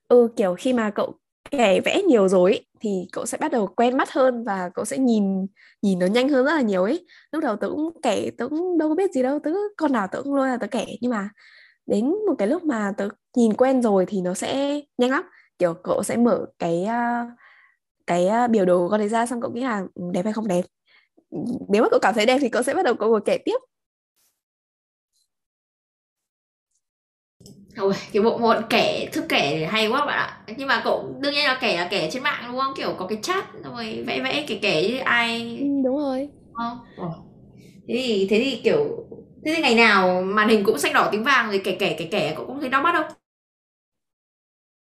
[0.10, 1.14] Ừ kiểu khi mà cậu
[1.52, 4.86] kẻ vẽ nhiều rồi ấy, thì cậu sẽ bắt đầu quen mắt hơn và cậu
[4.86, 5.48] sẽ nhìn
[5.84, 7.08] nhìn nó nhanh hơn rất là nhiều ấy.
[7.34, 10.08] Lúc đầu tớ cũng kẻ tớ cũng đâu có biết gì đâu tớ con nào
[10.12, 10.88] tớ cũng luôn là tớ kẻ.
[11.02, 11.30] Nhưng mà
[11.88, 15.24] đến một cái lúc mà tớ nhìn quen rồi thì nó sẽ nhanh lắm.
[15.60, 16.96] Kiểu cậu sẽ mở cái ờ,
[18.08, 20.34] cái ờ, biểu đồ của con đấy ra xong cậu nghĩ là ừ, đẹp hay
[20.34, 20.62] không đẹp?
[21.70, 23.58] Nếu mà cậu cảm thấy đẹp thì cậu sẽ bắt đầu cậu ngồi kẻ tiếp.
[27.80, 30.38] Ôi, cái bộ môn kẻ thức kẻ hay quá bạn ạ.
[30.58, 32.74] Nhưng mà cậu đương nhiên là kẻ là kẻ trên mạng đúng không?
[32.78, 36.78] Kiểu có cái chat rồi vẽ vẽ kẻ kẻ ai ừ, đúng rồi không?
[36.96, 37.10] Ồ.
[37.88, 39.08] Thế thì thế thì kiểu
[39.46, 42.08] thế thì ngày nào màn hình cũng xanh đỏ tiếng vàng rồi kẻ kẻ kẻ
[42.12, 43.18] kẻ cậu cũng thấy đau mắt không?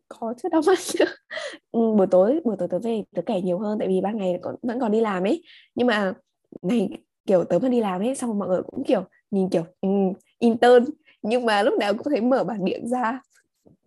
[0.10, 1.06] có chứ đâu mà chứ
[1.72, 4.40] ừ, buổi tối buổi tối tớ về tớ kể nhiều hơn tại vì ban ngày
[4.42, 5.44] còn, vẫn còn đi làm ấy
[5.76, 6.14] nhưng mà
[6.62, 6.90] này
[7.28, 9.90] kiểu tớ mà đi làm ấy xong rồi mọi người cũng kiểu nhìn kiểu ừ,
[10.40, 10.86] intern
[11.22, 13.22] nhưng mà lúc nào cũng thấy mở bảng điện ra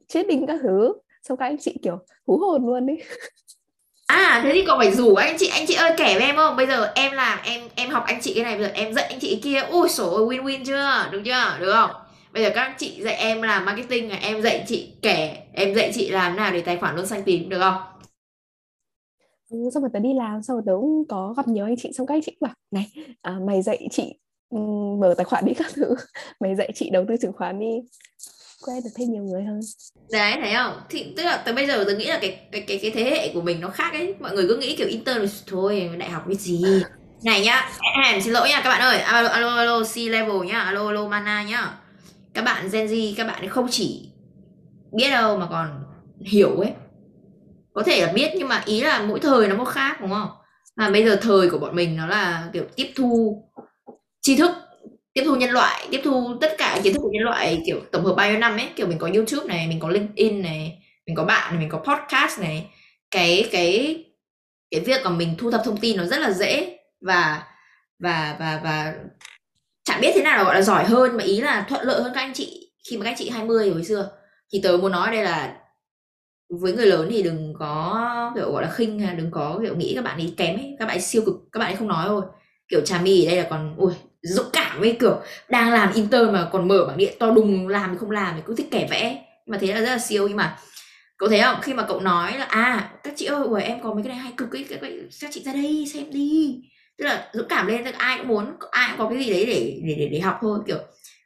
[0.08, 3.02] chết đinh các thứ xong các anh chị kiểu hú hồn luôn ấy
[4.06, 6.56] À thế thì cậu phải rủ anh chị anh chị ơi kể với em không?
[6.56, 9.04] Bây giờ em là em em học anh chị cái này bây giờ em dạy
[9.04, 9.68] anh chị cái kia.
[9.70, 11.08] Ui sổ win win chưa?
[11.12, 11.56] Được chưa?
[11.60, 11.90] Được không?
[12.32, 16.10] bây giờ các chị dạy em làm marketing em dạy chị kể em dạy chị
[16.10, 17.82] làm nào để tài khoản luôn xanh tím được không
[19.50, 21.92] ừ, xong rồi tớ đi làm xong rồi tớ cũng có gặp nhiều anh chị
[21.92, 22.86] xong các anh chị bảo này
[23.22, 24.14] à, mày dạy chị
[25.00, 25.94] mở tài khoản đi các thứ.
[26.40, 27.66] Mày dạy chị đầu tư chứng khoán đi.
[28.66, 29.60] Quen được thêm nhiều người hơn.
[30.12, 30.80] Đấy thấy không?
[30.88, 33.30] Thì tức là từ bây giờ tôi nghĩ là cái cái cái cái thế hệ
[33.34, 34.14] của mình nó khác ấy.
[34.20, 36.62] Mọi người cứ nghĩ kiểu intern thôi đại học biết gì?
[37.24, 37.70] Này nhá
[38.04, 38.98] em xin lỗi nha các bạn ơi.
[38.98, 40.60] Alo alo alo C level nhá.
[40.60, 41.78] Alo alo mana nhá.
[42.34, 44.10] Các bạn Gen Z các bạn không chỉ
[44.92, 45.84] biết đâu mà còn
[46.20, 46.72] hiểu ấy.
[47.72, 50.28] Có thể là biết nhưng mà ý là mỗi thời nó một khác đúng không?
[50.76, 53.42] Mà bây giờ thời của bọn mình nó là kiểu tiếp thu
[54.22, 54.50] tri thức
[55.14, 58.04] tiếp thu nhân loại, tiếp thu tất cả kiến thức của nhân loại, kiểu tổng
[58.04, 61.16] hợp bao nhiêu năm ấy, kiểu mình có youtube này, mình có linkedin này, mình
[61.16, 62.70] có bạn này, mình có podcast này.
[63.10, 64.04] Cái cái
[64.70, 67.42] cái việc mà mình thu thập thông tin nó rất là dễ và
[67.98, 68.94] và và và
[69.84, 72.12] chẳng biết thế nào là gọi là giỏi hơn, mà ý là thuận lợi hơn
[72.14, 74.10] các anh chị khi mà các anh chị 20 hồi xưa.
[74.52, 75.56] Thì tớ muốn nói đây là
[76.60, 80.04] với người lớn thì đừng có, kiểu, gọi là khinh đừng có, kiểu, nghĩ các
[80.04, 82.22] bạn ấy kém ấy, các bạn ấy siêu cực, các bạn ấy không nói thôi.
[82.68, 83.92] Kiểu trà mì ở đây là còn, ui
[84.22, 87.90] dũng cảm với kiểu đang làm intern mà còn mở bảng điện to đùng làm
[87.90, 89.24] thì không làm thì cứ thích kẻ vẽ.
[89.46, 90.28] Mà thế là rất là siêu.
[90.28, 90.58] Nhưng mà
[91.18, 91.56] cậu thấy không?
[91.62, 94.18] Khi mà cậu nói là à các chị ơi ủa, em có mấy cái này
[94.18, 94.80] hay cực ấy các,
[95.20, 96.60] các chị ra đây xem đi.
[96.98, 99.46] Tức là dũng cảm lên tức ai cũng muốn ai cũng có cái gì đấy
[99.46, 100.78] để để để, để học thôi kiểu.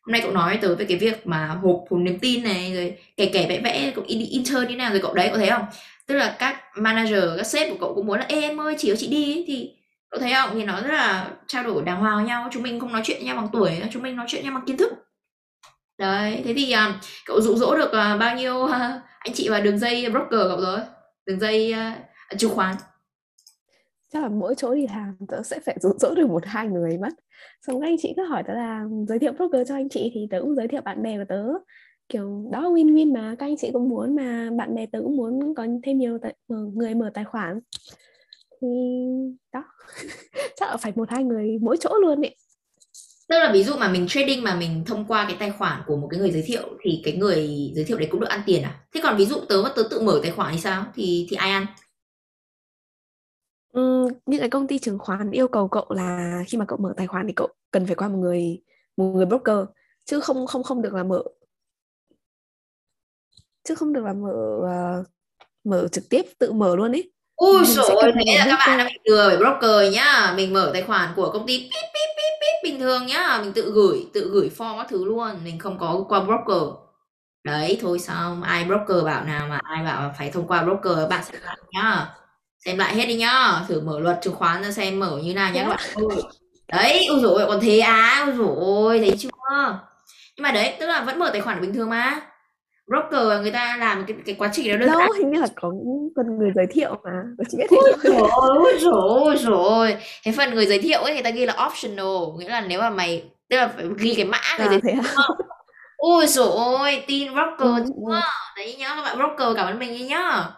[0.02, 2.94] Hôm nay cậu nói tới về cái việc mà hộp hộp niềm tin này rồi
[3.16, 5.64] kẻ kẻ vẽ vẽ cậu đi intern như nào rồi cậu đấy cậu thấy không?
[6.06, 8.88] Tức là các manager các sếp của cậu cũng muốn là Ê, em ơi chỉ
[8.88, 9.70] cho chị đi ấy, thì
[10.14, 10.50] cậu thấy không?
[10.52, 13.24] Thì nó rất là trao đổi đàng hoàng với nhau chúng mình không nói chuyện
[13.24, 14.92] nhau bằng tuổi chúng mình nói chuyện nhau bằng kiến thức.
[15.98, 16.94] Đấy thế thì uh,
[17.26, 18.70] cậu dụ dỗ được uh, bao nhiêu uh,
[19.18, 20.78] anh chị vào đường dây broker cậu rồi?
[21.26, 21.74] Đường dây
[22.32, 22.74] uh, chứng khoán.
[24.12, 26.98] Chắc là mỗi chỗ đi làm tớ sẽ phải dụ dỗ được một hai người
[26.98, 27.12] mất.
[27.66, 30.26] Xong các anh chị cứ hỏi tớ là giới thiệu broker cho anh chị thì
[30.30, 31.44] tớ cũng giới thiệu bạn bè của tớ.
[32.08, 35.16] Kiểu đó win win mà các anh chị cũng muốn mà bạn bè tớ cũng
[35.16, 37.60] muốn có thêm nhiều tài, ờ, người mở tài khoản.
[38.60, 38.68] Thì
[39.52, 39.64] đó.
[40.56, 42.36] chắc là phải một hai người mỗi chỗ luôn ấy.
[43.28, 45.96] Tức là ví dụ mà mình trading mà mình thông qua cái tài khoản của
[45.96, 48.62] một cái người giới thiệu thì cái người giới thiệu đấy cũng được ăn tiền
[48.62, 48.80] à?
[48.92, 50.86] Thế còn ví dụ tớ mà tớ tự mở tài khoản thì sao?
[50.94, 51.66] Thì thì ai ăn?
[53.72, 56.94] Ừ, những cái công ty chứng khoán yêu cầu cậu là khi mà cậu mở
[56.96, 58.62] tài khoản thì cậu cần phải qua một người
[58.96, 59.56] một người broker
[60.04, 61.22] chứ không không không được là mở.
[63.64, 64.58] Chứ không được là mở
[65.00, 65.06] uh,
[65.64, 68.98] mở trực tiếp tự mở luôn ấy Ui dồi thế là các bạn đã bị
[69.04, 70.32] lừa bởi broker nhá.
[70.36, 73.40] Mình mở tài khoản của công ty pip pip pip pip bình thường nhá.
[73.42, 75.30] Mình tự gửi, tự gửi form các thứ luôn.
[75.44, 76.68] Mình không có qua broker.
[77.44, 78.42] Đấy thôi xong.
[78.42, 82.06] Ai broker bảo nào mà ai bảo phải thông qua broker Bạn xem lại nhá.
[82.64, 83.64] Xem lại hết đi nhá.
[83.68, 86.08] Thử mở luật chứng khoán ra xem mở như nào nhá các bạn
[86.68, 88.24] Đấy, ui dồi còn thế á?
[88.26, 89.28] Ui dồi thấy chưa?
[90.36, 92.20] Nhưng mà đấy, tức là vẫn mở tài khoản bình thường mà
[92.86, 95.08] broker người ta làm cái cái quá trình đó đơn giản.
[95.18, 95.72] hình như là có
[96.16, 97.22] phần người giới thiệu mà.
[97.48, 98.28] Chỉ biết thế thôi.
[98.32, 102.48] Ôi rồi rồi cái phần người giới thiệu ấy người ta ghi là optional nghĩa
[102.48, 105.02] là nếu mà mày tức là phải ghi cái mã người à, giới thiệu
[105.96, 108.20] ôi rồi ôi tin broker ừ, ừ.
[108.56, 110.50] đấy nhá các bạn broker cảm ơn mình nhá.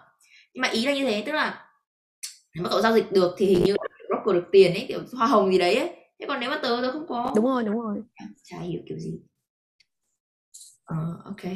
[0.54, 1.66] Nhưng mà ý là như thế tức là
[2.54, 3.76] nếu mà cậu giao dịch được thì hình như
[4.08, 5.88] broker được tiền ấy kiểu hoa hồng gì đấy ấy.
[6.20, 7.32] Thế còn nếu mà tớ tớ không có.
[7.36, 7.96] Đúng rồi đúng rồi.
[8.44, 9.20] Chả hiểu kiểu gì.
[10.84, 11.52] Ờ uh, ok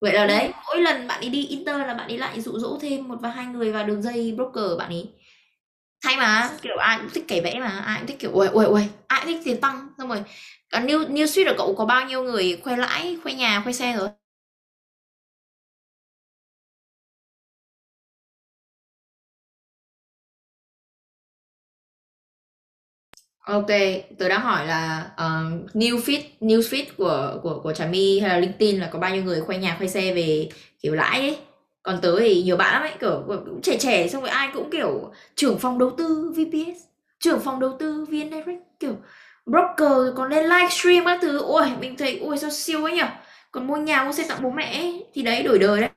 [0.00, 2.78] vậy là đấy mỗi lần bạn ấy đi inter là bạn ấy lại dụ dỗ
[2.82, 5.08] thêm một và hai người vào đường dây broker bạn ấy.
[6.04, 8.64] Hay mà kiểu ai cũng thích kể vẽ mà ai cũng thích kiểu ui ui
[8.64, 9.88] ui ai cũng thích tiền tăng.
[9.98, 10.22] Xong rồi
[10.72, 13.72] còn new new suite của cậu có bao nhiêu người khoe lãi khoe nhà khoe
[13.72, 14.08] xe rồi
[23.48, 23.66] Ok,
[24.18, 28.20] tớ đang hỏi là ờ, uh, new feed new feed của của của Trà My
[28.20, 30.48] hay là LinkedIn là có bao nhiêu người khoe nhà khoe xe về
[30.82, 31.38] kiểu lãi ấy.
[31.82, 34.70] Còn tớ thì nhiều bạn lắm ấy, kiểu cũng trẻ trẻ xong rồi ai cũng
[34.70, 36.76] kiểu trưởng phòng đầu tư VPS,
[37.20, 38.96] trưởng phòng đầu tư VN Direct kiểu
[39.46, 41.38] broker còn lên livestream các thứ.
[41.38, 43.02] Ôi, mình thấy ôi sao siêu ấy nhỉ.
[43.52, 45.90] Còn mua nhà mua xe tặng bố mẹ ấy, thì đấy đổi đời đấy.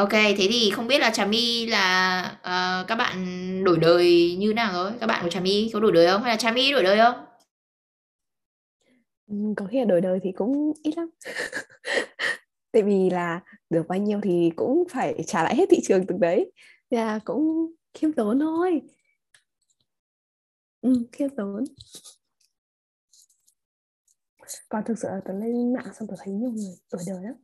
[0.00, 4.52] OK, thế thì không biết là Trà My là, uh, các bạn đổi đời như
[4.54, 4.92] nào rồi?
[5.00, 6.22] Các bạn của Trà My có đổi đời không?
[6.22, 7.24] Hay là Trà My đổi đời không?
[9.26, 11.10] Ừ, có khi là đổi đời thì cũng ít lắm.
[12.72, 13.40] Tại vì là
[13.70, 16.52] được bao nhiêu thì cũng phải trả lại hết thị trường từng đấy.
[16.90, 18.82] Nên là cũng khiêm tốn thôi.
[20.80, 21.64] Ừ, khiêm tốn.
[24.68, 27.34] còn thực sự là tớ lên mạng xong tớ thấy nhiều người đổi đời lắm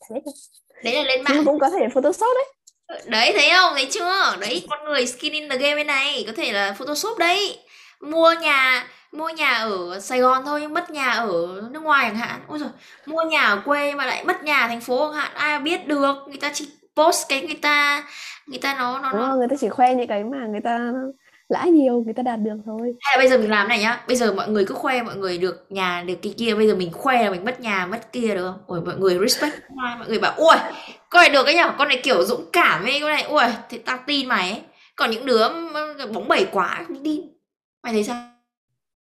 [0.00, 0.34] Chả biết đâu
[0.82, 1.44] đấy là lên nhưng mạng.
[1.44, 2.44] cũng có thể photoshop đấy.
[3.06, 3.72] Đấy thấy không?
[3.74, 4.36] Thấy chưa?
[4.40, 7.58] Đấy con người skin in the game bên này có thể là photoshop đấy.
[8.00, 12.16] Mua nhà mua nhà ở Sài Gòn thôi nhưng mất nhà ở nước ngoài chẳng
[12.16, 12.40] hạn.
[12.48, 12.68] Ôi rồi
[13.06, 15.30] mua nhà ở quê mà lại mất nhà thành phố chẳng hạn.
[15.34, 16.14] Ai biết được?
[16.28, 18.04] Người ta chỉ post cái người ta
[18.46, 20.78] người ta nó nó, đúng nó người ta chỉ khoe những cái mà người ta
[21.48, 24.04] lãi nhiều người ta đạt được thôi hay là bây giờ mình làm này nhá.
[24.06, 26.54] Bây giờ mọi người cứ khoe mọi người được nhà được cái kia.
[26.54, 28.60] Bây giờ mình khoe là mình mất nhà mất kia được không?
[28.66, 29.54] Ôi mọi người respect
[29.98, 30.56] mọi người bảo ui
[31.10, 31.74] con này được ấy nhở?
[31.78, 34.62] Con này kiểu dũng cảm ấy con này ui thì tao tin mày ấy.
[34.96, 35.48] Còn những đứa
[36.14, 37.20] bóng bẩy quá không tin.
[37.82, 38.30] Mày thấy sao?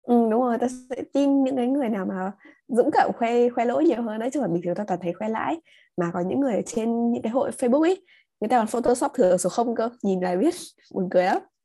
[0.01, 2.31] Ừ, đúng rồi ta sẽ tin những cái người nào mà
[2.67, 4.19] dũng cảm khoe khoe lỗi nhiều hơn.
[4.19, 5.57] Đấy chứ còn bình thường ta toàn thấy khoe lãi.
[5.97, 8.05] Mà có những người ở trên những cái hội Facebook ấy
[8.39, 9.89] người ta còn photoshop thừa số không cơ.
[10.03, 10.53] Nhìn là biết
[10.93, 11.37] buồn cười lắm.
[11.37, 11.56] Cái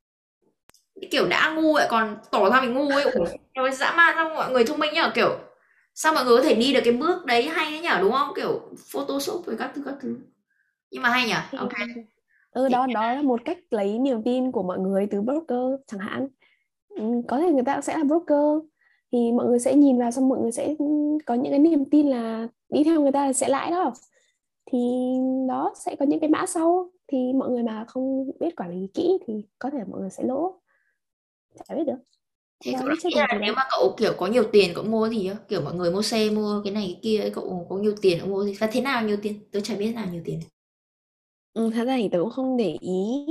[1.10, 3.04] kiểu đã ngu lại còn tỏ ra mình ngu ấy
[3.54, 5.38] rồi dã man sao mọi người thông minh nhở kiểu
[5.94, 8.28] sao mọi người có thể đi được cái bước đấy hay ấy nhở đúng không?
[8.36, 8.60] Kiểu
[8.92, 10.16] photoshop với các thứ các thứ.
[10.90, 11.72] Nhưng mà hay nhở Thì- ok.
[12.52, 16.00] ừ đó đó là một cách lấy niềm tin của mọi người từ broker chẳng
[16.00, 16.28] hạn.
[16.88, 18.64] Ừ, có thể người ta sẽ là broker
[19.12, 20.74] thì mọi người sẽ nhìn vào xong mọi người sẽ
[21.26, 23.92] có những cái niềm tin là đi theo người ta là sẽ lãi đó.
[24.72, 24.78] Thì
[25.48, 26.90] đó sẽ có những cái mã sau.
[27.08, 30.22] Thì mọi người mà không biết quản lý kỹ thì có thể mọi người sẽ
[30.24, 30.54] lỗ
[31.68, 31.98] chả biết được.
[32.64, 35.08] Thế Đấy, cậu nghĩ còn là nếu mà cậu kiểu có nhiều tiền cậu mua
[35.08, 37.76] gì á kiểu mọi người mua xe mua cái này cái kia ấy, cậu có
[37.76, 39.40] nhiều tiền cậu mua gì và thế nào nhiều tiền?
[39.52, 40.40] Tôi chả biết nào nhiều tiền.
[41.52, 43.26] Ừ, thật ra thì tớ cũng không để ý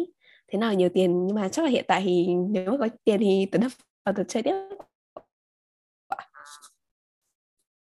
[0.52, 3.20] thế nào nhiều tiền nhưng mà chắc là hiện tại thì nếu mà có tiền
[3.20, 3.72] thì tớ đập
[4.06, 4.54] vào tớ chơi tiếp.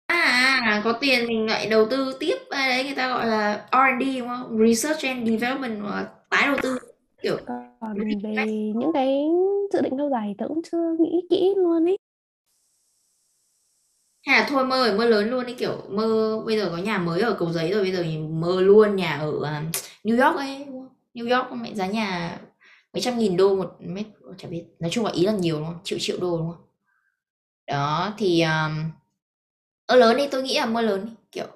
[0.07, 2.37] À, à có tiền mình lại đầu tư tiếp.
[2.51, 4.59] À, đấy người ta gọi là R&D đúng không?
[4.67, 6.79] Research and development hoặc tái đầu tư
[7.23, 7.37] kiểu
[7.81, 9.25] còn về những cái
[9.73, 11.99] dự định lâu dài tớ cũng chưa nghĩ kỹ luôn ấy.
[14.27, 16.99] Hay là thôi mơ ở mơ lớn luôn đi kiểu mơ bây giờ có nhà
[16.99, 19.65] mới ở cầu giấy rồi bây giờ mình mơ luôn nhà ở à,
[20.05, 20.67] New York ấy?
[21.15, 22.39] New York mẹ giá nhà
[22.93, 24.07] mấy trăm nghìn đô một mét
[24.39, 25.79] chả biết nói chung là ý là nhiều đúng không?
[25.85, 26.65] Triệu triệu đô đúng không?
[27.67, 28.91] Đó thì um,
[29.87, 31.47] ở lớn đi tôi nghĩ là mơ lớn đi kiểu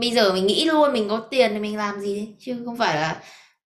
[0.00, 2.76] bây giờ mình nghĩ luôn mình có tiền thì mình làm gì đấy chứ không
[2.76, 3.22] phải là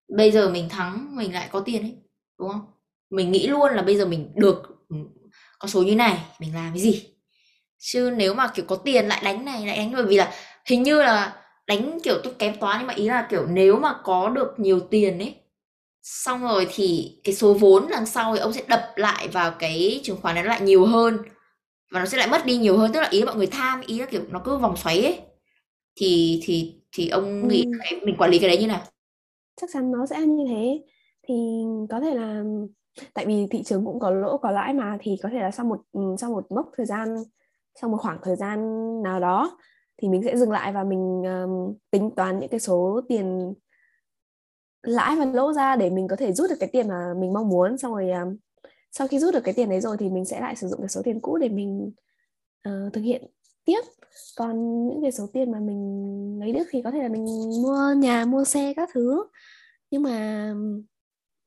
[0.09, 1.95] bây giờ mình thắng mình lại có tiền ấy
[2.39, 2.67] đúng không?
[3.11, 4.97] Mình nghĩ luôn là bây giờ mình được ừ,
[5.59, 7.05] con số như này mình làm cái gì?
[7.79, 10.33] Chứ nếu mà kiểu có tiền lại đánh này lại đánh bởi vì là
[10.67, 13.95] hình như là đánh kiểu tôi kém toán nhưng mà ý là kiểu nếu mà
[14.05, 15.35] có được nhiều tiền ấy
[16.03, 20.01] xong rồi thì cái số vốn đằng sau thì ông sẽ đập lại vào cái
[20.05, 21.19] chứng khoán đó lại nhiều hơn
[21.93, 22.93] và nó sẽ lại mất đi nhiều hơn.
[22.93, 25.21] Tức là ý là mọi người tham ý là kiểu nó cứ vòng xoáy ấy.
[25.97, 27.71] Thì thì thì ông nghĩ Ừ.
[27.81, 28.83] cái, mình quản lý cái đấy như nào
[29.57, 30.83] chắc chắn nó sẽ như thế.
[31.29, 32.45] Thì có thể là
[33.15, 35.67] tại vì thị trường cũng có lỗ có lãi mà thì có thể là sau
[35.67, 37.17] một ừ, sau một mốc thời gian
[37.81, 38.59] sau một khoảng thời gian
[39.03, 39.59] nào đó
[39.99, 43.55] thì mình sẽ dừng lại và mình um, tính toán những cái số tiền
[44.83, 47.49] lãi và lỗ ra để mình có thể rút được cái tiền mà mình mong
[47.49, 47.79] muốn.
[47.79, 48.37] Xong rồi um,
[48.93, 50.89] sau khi rút được cái tiền đấy rồi thì mình sẽ lại sử dụng cái
[50.89, 51.93] số tiền cũ để mình
[52.69, 53.27] uh, thực hiện
[53.67, 53.81] tiếp.
[54.37, 57.25] Còn những cái số tiền mà mình lấy được thì có thể là mình
[57.63, 59.27] mua nhà, mua xe các thứ.
[59.91, 60.55] Nhưng mà,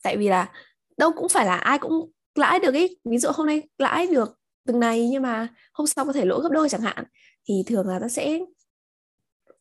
[0.04, 0.52] tại vì là
[0.98, 4.40] đâu cũng phải là ai cũng lãi được ấy ví dụ hôm nay lãi được
[4.68, 7.06] từng này nhưng mà hôm sau có thể lỗ gấp đôi chẳng hạn,
[7.50, 8.40] thì thường là ta sẽ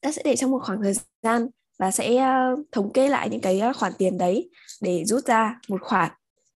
[0.01, 0.93] ta sẽ để trong một khoảng thời
[1.23, 1.49] gian
[1.79, 4.51] và sẽ ờ, thống kê lại những cái ờ, khoản tiền đấy
[4.83, 6.11] để rút ra một khoản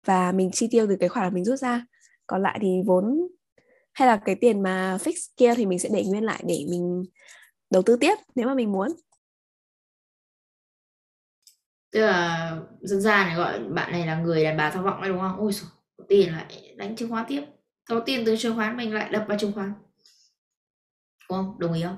[0.06, 1.86] và mình chi tiêu từ cái khoản mình rút ra.
[2.28, 3.28] Còn lại thì vốn
[3.94, 7.04] hay là cái tiền mà fix kia thì mình sẽ để nguyên lại để mình
[7.70, 8.88] đầu tư tiếp nếu mà mình muốn.
[11.92, 15.10] Tức là dân gian này gọi bạn này là người đàn bà tham vọng đấy
[15.10, 15.36] đúng không?
[15.38, 15.52] Ôi
[15.98, 17.42] có tiền lại đánh chứng khoán tiếp.
[17.90, 19.74] Có tiền từ chứng khoán mình lại đập vào chứng khoán.
[21.30, 21.60] Đúng không?
[21.60, 21.98] Đồng ý không?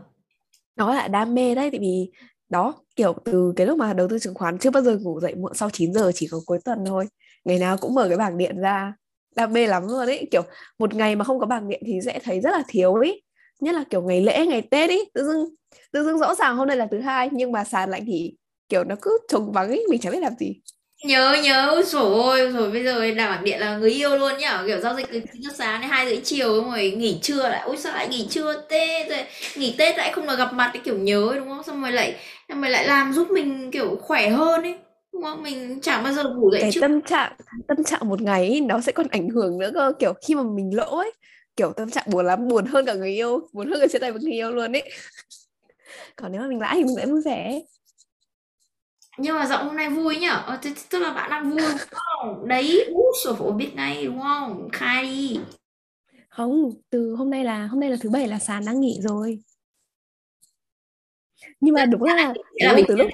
[0.76, 2.12] Nó là đam mê đấy tại vì
[2.50, 5.36] đó kiểu từ cái lúc mà đầu tư chứng khoán chưa bao giờ ngủ dậy
[5.36, 7.06] muộn sau 9 giờ chỉ có cuối tuần thôi.
[7.46, 8.94] Ngày nào cũng mở cái bảng điện ra
[9.36, 10.42] đam mê lắm luôn ấy kiểu
[10.80, 13.24] một ngày mà không có bảng điện thì sẽ thấy rất là thiếu ấy
[13.60, 15.56] nhất là kiểu ngày lễ ngày tết ấy tự dưng
[15.92, 18.34] tự dưng rõ ràng hôm nay là thứ hai nhưng mà sàn lạnh thì
[18.70, 20.62] kiểu nó cứ trống vắng ấy mình chẳng biết làm gì.
[21.04, 21.82] Nhớ nhớ.
[21.88, 24.64] Sổ ôi rồi bây giờ làm bảng điện là người yêu luôn nhá.
[24.68, 27.62] Kiểu giao dịch từ chín giờ sáng đến hai rưỡi chiều rồi nghỉ trưa lại.
[27.66, 29.20] Ôi sao lại nghỉ trưa tết rồi?
[29.56, 31.64] Nghỉ tết lại không được gặp mặt cái kiểu nhớ ấy, đúng không?
[31.64, 32.16] Xong rồi lại
[32.50, 34.76] xong rồi lại làm giúp mình kiểu khỏe hơn ấy
[35.24, 36.82] không mình chẳng bao giờ ngủ dậy cái trước.
[36.82, 37.34] tâm trạng
[37.68, 39.94] tâm trạng một ngày ấy, nó sẽ còn ảnh hưởng nữa cơ.
[40.00, 41.12] Kiểu khi mà mình lỗ ấy
[41.56, 44.12] kiểu tâm trạng buồn lắm buồn hơn cả người yêu buồn hơn cả chia tay
[44.12, 44.92] với người yêu luôn ấy.
[46.16, 47.62] Còn nếu mà mình lãi thì mình sẽ vui vẻ.
[49.18, 50.44] Nhưng mà giọng hôm nay vui nhở?
[50.46, 50.60] Ờ,
[50.90, 52.48] tức là bạn đang vui đúng không?
[52.48, 54.70] Đấy út rồi phải biết ngay đúng không?
[54.74, 55.40] Khai đi.
[56.30, 59.40] Không từ hôm nay là hôm nay là thứ bảy là sàn đang nghỉ rồi
[61.60, 63.10] nhưng mà đúng là, là mình từ lúc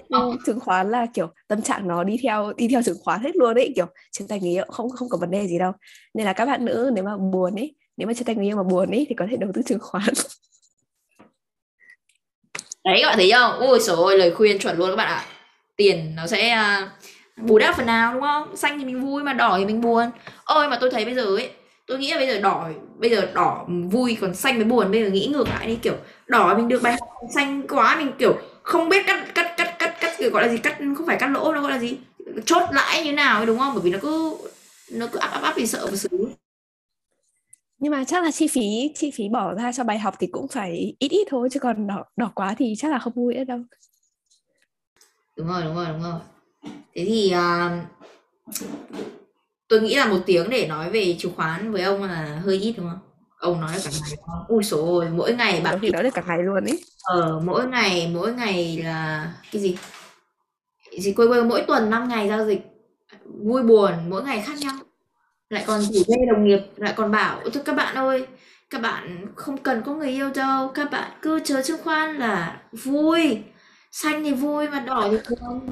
[0.46, 3.54] chứng khoán là kiểu tâm trạng nó đi theo đi theo chứng khoán hết luôn
[3.54, 5.72] đấy kiểu chia tay người yêu không không có vấn đề gì đâu.
[6.14, 8.58] Nên là các bạn nữ nếu mà buồn ấy nếu mà chia tay người yêu
[8.58, 10.04] mà buồn ấy thì có thể đầu tư chứng khoán.
[12.84, 13.60] Đấy các bạn thấy không?
[13.60, 15.26] Ôi trời ơi lời khuyên chuẩn luôn các bạn ạ.
[15.76, 16.92] Tiền nó sẽ à,
[17.38, 18.56] bù đắp phần nào đúng không?
[18.56, 20.06] Xanh thì mình vui mà đỏ thì mình buồn.
[20.46, 21.50] Ôi mà tôi thấy bây giờ ấy
[21.88, 24.92] tôi nghĩ là bây giờ đỏ bây giờ đỏ vui còn xanh mới buồn.
[24.92, 25.96] Bây giờ nghĩ ngược lại đi kiểu
[26.28, 29.96] đỏ mình được bài học xanh quá mình kiểu không biết cắt cắt cắt cắt
[30.00, 31.98] cắt kiểu gọi là gì cắt không phải cắt lỗ nó gọi là gì?
[32.46, 33.74] Chốt lãi như nào ấy đúng không?
[33.74, 34.38] Bởi vì nó cứ
[34.92, 36.28] nó cứ áp áp áp thì sợ và xử
[37.80, 40.48] nhưng mà chắc là chi phí chi phí bỏ ra cho bài học thì cũng
[40.48, 43.44] phải ít ít thôi chứ còn đỏ đỏ quá thì chắc là không vui nữa
[43.44, 43.60] đâu.
[45.36, 46.20] Đúng rồi đúng rồi đúng rồi.
[46.96, 47.80] Thế thì à,
[49.68, 52.74] tôi nghĩ là một tiếng để nói về chứng khoán với ông là hơi ít
[52.78, 53.00] đúng không
[53.40, 56.24] ông nói cả ngày không ui dồi ôi mỗi ngày bạn khi nói được cả
[56.28, 59.78] ngày luôn ấy ở mỗi ngày mỗi ngày là cái gì?
[61.00, 62.62] Gì quên quên mỗi tuần 5 ngày giao dịch.
[63.44, 64.74] Vui buồn mỗi ngày khác nhau.
[65.50, 68.28] Lại còn rủ dê đồng nghiệp lại còn bảo thôi các bạn ơi
[68.70, 72.62] các bạn không cần có người yêu đâu các bạn cứ chờ chứng khoán là
[72.72, 73.38] vui.
[73.92, 75.70] Xanh thì vui mà đỏ thì buồn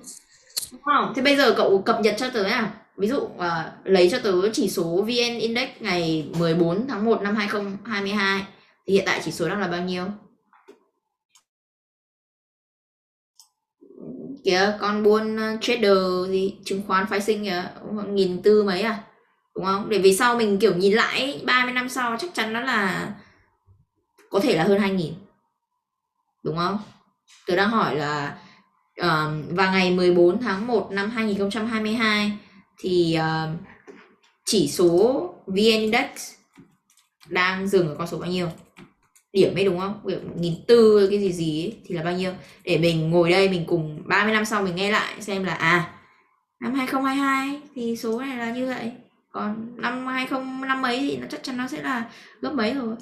[0.71, 1.13] đúng không?
[1.15, 3.41] Thế bây giờ cậu cập nhật cho tớ à ví dụ uh,
[3.83, 8.45] lấy cho tớ chỉ số VN Index ngày 14 tháng 1 năm 2022
[8.87, 10.05] thì hiện tại chỉ số đang là bao nhiêu?
[14.43, 15.97] Kìa con buôn ờ, trader
[16.29, 17.63] gì chứng khoán phái sinh kìa
[18.07, 19.03] nghìn tư mấy à
[19.55, 19.89] đúng không?
[19.89, 23.13] Để về sau mình kiểu nhìn lại 30 năm sau chắc chắn nó là
[24.29, 25.11] có thể là hơn 2.000
[26.43, 26.79] đúng không?
[27.47, 28.37] Tớ đang hỏi là
[29.01, 29.05] uh,
[29.49, 32.31] vào ngày 14 tháng 1 năm 2022
[32.77, 33.59] thì uh,
[34.45, 36.33] chỉ số VN Index
[37.29, 38.47] đang dừng ở con số bao nhiêu?
[39.33, 40.01] Điểm ấy đúng không?
[40.07, 42.31] Kiểu nghìn tư cái gì gì ấy, thì là bao nhiêu?
[42.63, 45.91] Để mình ngồi đây mình cùng 30 năm sau mình nghe lại xem là à
[46.59, 48.91] năm 2022 thì số này là như vậy.
[49.31, 52.09] Còn năm 20 năm mấy thì nó chắc chắn nó sẽ là
[52.41, 52.95] gấp mấy rồi.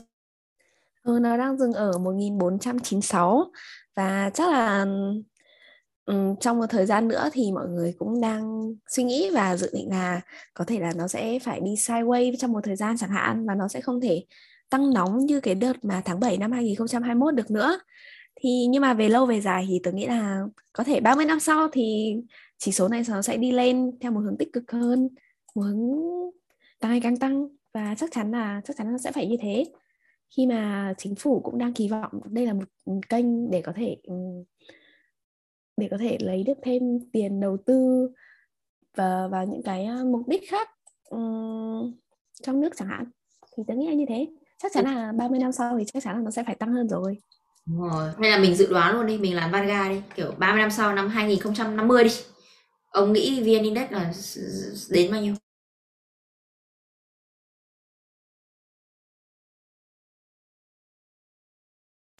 [1.04, 3.52] Ừ, nó đang dừng ở 1496
[3.96, 4.86] và chắc là
[6.06, 9.70] um, trong một thời gian nữa thì mọi người cũng đang suy nghĩ và dự
[9.74, 10.22] định là
[10.54, 13.56] có thể là nó sẽ phải đi sideways trong một thời gian chẳng hạn và
[13.56, 14.24] nó sẽ không thể
[14.70, 17.80] tăng nóng như cái đợt mà tháng 7 năm 2021 được nữa.
[18.42, 20.42] Thì nhưng mà về lâu về dài thì tôi nghĩ là
[20.74, 22.16] có thể 30 năm sau thì
[22.58, 25.10] chỉ số này nó sẽ đi lên theo một hướng tích cực hơn
[25.56, 25.78] một hướng
[26.80, 29.66] tăng ngày càng tăng và chắc chắn là chắc chắn nó sẽ phải như thế.
[30.38, 33.98] Khi mà chính phủ cũng đang kỳ vọng đây là một kênh để có thể
[35.78, 36.82] để có thể lấy được thêm
[37.14, 38.10] tiền đầu tư
[38.96, 40.70] và và những cái à, mục đích khác
[41.10, 41.96] um,
[42.42, 43.06] trong nước chẳng hạn
[43.58, 46.16] thì tôi nghĩ là như thế chắc chắn là 30 năm sau thì chắc chắn
[46.16, 47.18] là nó sẽ phải tăng hơn rồi
[47.66, 48.12] Đúng rồi.
[48.20, 50.94] Hay là mình dự đoán luôn đi, mình làm Vanga đi, kiểu 30 năm sau
[50.94, 52.10] năm 2050 đi.
[52.90, 54.14] Ông nghĩ VN Index là
[54.90, 55.36] đến bao nhiêu?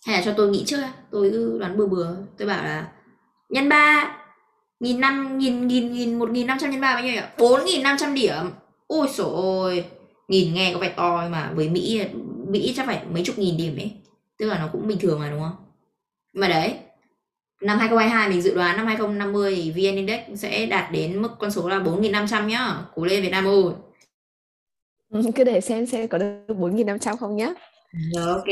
[0.06, 0.78] Hay là cho tôi nghĩ trước
[1.12, 2.92] tôi cứ đoán bừa bừa, tôi bảo là
[3.54, 4.18] nhân 3
[4.80, 7.22] nghìn năm nghìn nghìn nghìn một nghìn năm trăm nhân ba bao nhiêu nhỉ?
[7.38, 8.52] Bốn nghìn năm trăm điểm.
[8.88, 9.28] Ôi trời
[9.62, 9.86] ơi,
[10.28, 12.02] nghìn nghe có vẻ to mà với Mỹ
[12.48, 13.92] Mỹ chắc phải mấy chục nghìn điểm ấy.
[14.40, 15.56] Tức là nó cũng bình thường mà đúng không?
[16.34, 16.74] Mà đấy
[17.62, 21.52] năm 2022 mình dự đoán năm 2050 thì VN Index sẽ đạt đến mức con
[21.52, 22.76] số là 4.500 nhá.
[22.96, 23.64] Cố lên Việt Nam ơi.
[25.36, 27.50] Cứ để xem xem có được 4.500 không nhá.
[28.16, 28.48] Rồi ok.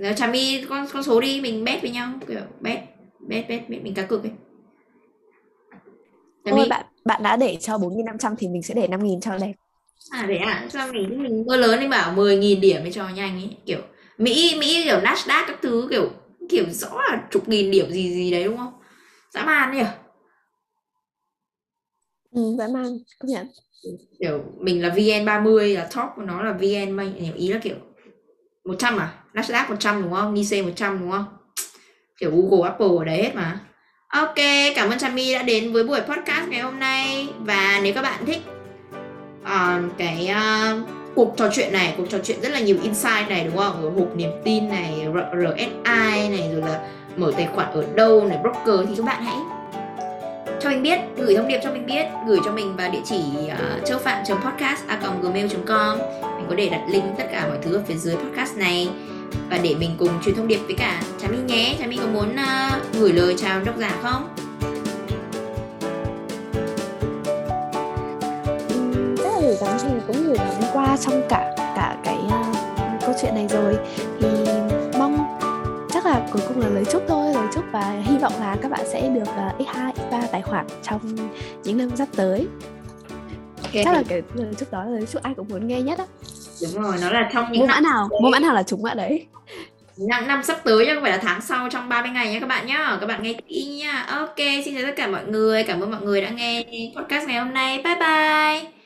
[0.00, 1.40] Giờ chả mi con con số đi.
[1.40, 2.78] Mình bet với nhau kiểu bet
[3.28, 4.32] bet bet, bet mình cá cược ấy
[6.44, 9.52] Thôi bạn bạn đã để cho 4.500 thì mình sẽ để 5.000 cho đẹp
[10.10, 13.34] À thế à, sao mình mình mưa lớn đi bảo 10.000 điểm để cho nhanh
[13.34, 13.78] ấy, kiểu
[14.18, 16.10] Mỹ Mỹ kiểu Nasdaq các thứ kiểu
[16.48, 18.72] kiểu rõ là chục nghìn điểm gì gì đấy đúng không?
[19.34, 19.82] Dã man nhỉ?
[22.30, 22.84] Ừ, dã man,
[23.18, 23.46] công nhận.
[24.20, 27.76] Kiểu mình là VN30 là top của nó là VN nhiều ý là kiểu
[28.64, 29.24] 100 à?
[29.34, 30.34] Nasdaq 100 đúng không?
[30.34, 31.24] Nikkei 100 đúng không?
[32.22, 33.58] Kiểu Google, Apple ở đấy hết mà.
[34.08, 34.34] Ok,
[34.74, 37.28] cảm ơn Chami đã đến với buổi podcast ngày hôm nay.
[37.38, 38.42] Và nếu các bạn thích
[39.42, 43.44] uh, cái uh, cuộc trò chuyện này cuộc trò chuyện rất là nhiều insight này
[43.44, 43.82] đúng không?
[43.82, 46.80] Ở hộp niềm tin này RSI này rồi là
[47.16, 49.36] mở tài khoản ở đâu này broker thì các bạn hãy
[50.60, 53.22] cho mình biết gửi thông điệp cho mình biết gửi cho mình vào địa chỉ
[53.58, 54.80] ờ, uh, châu phạm podcast
[55.22, 55.98] gmail com.
[56.22, 58.88] Mình có để đặt link tất cả mọi thứ ở phía dưới podcast này
[59.50, 61.76] và để mình cùng truyền thông điệp với cả Trà My nhé.
[61.78, 64.28] Trà My có muốn uh, gửi lời chào độc giả không?
[69.42, 72.56] Gửi gắm thì cũng gửi gắm qua trong cả cả cái uh,
[73.00, 73.76] câu chuyện này rồi.
[74.20, 74.28] Thì
[74.98, 75.38] mong
[75.92, 78.70] chắc là cuối cùng là lời chúc thôi lời chúc và hy vọng là các
[78.70, 81.00] bạn sẽ được uh, x2 x3 tài khoản trong
[81.64, 82.46] những năm sắp tới.
[83.62, 83.84] Okay.
[83.84, 86.06] chắc là cái lời chúc đó là lời chúc ai cũng muốn nghe nhất á
[86.62, 88.08] đúng rồi nó là trong những năm mã nào?
[88.22, 89.26] mua mã nào là trúng mã đấy?
[89.96, 92.46] Năm, năm sắp tới chứ không phải là tháng sau trong 30 ngày nha các
[92.46, 92.96] bạn nhá.
[93.00, 95.62] Các bạn nghe kỹ nha ok xin chào tất cả mọi người.
[95.62, 96.64] Cảm ơn mọi người đã nghe
[96.96, 97.82] podcast ngày hôm nay.
[97.84, 98.81] Bye bye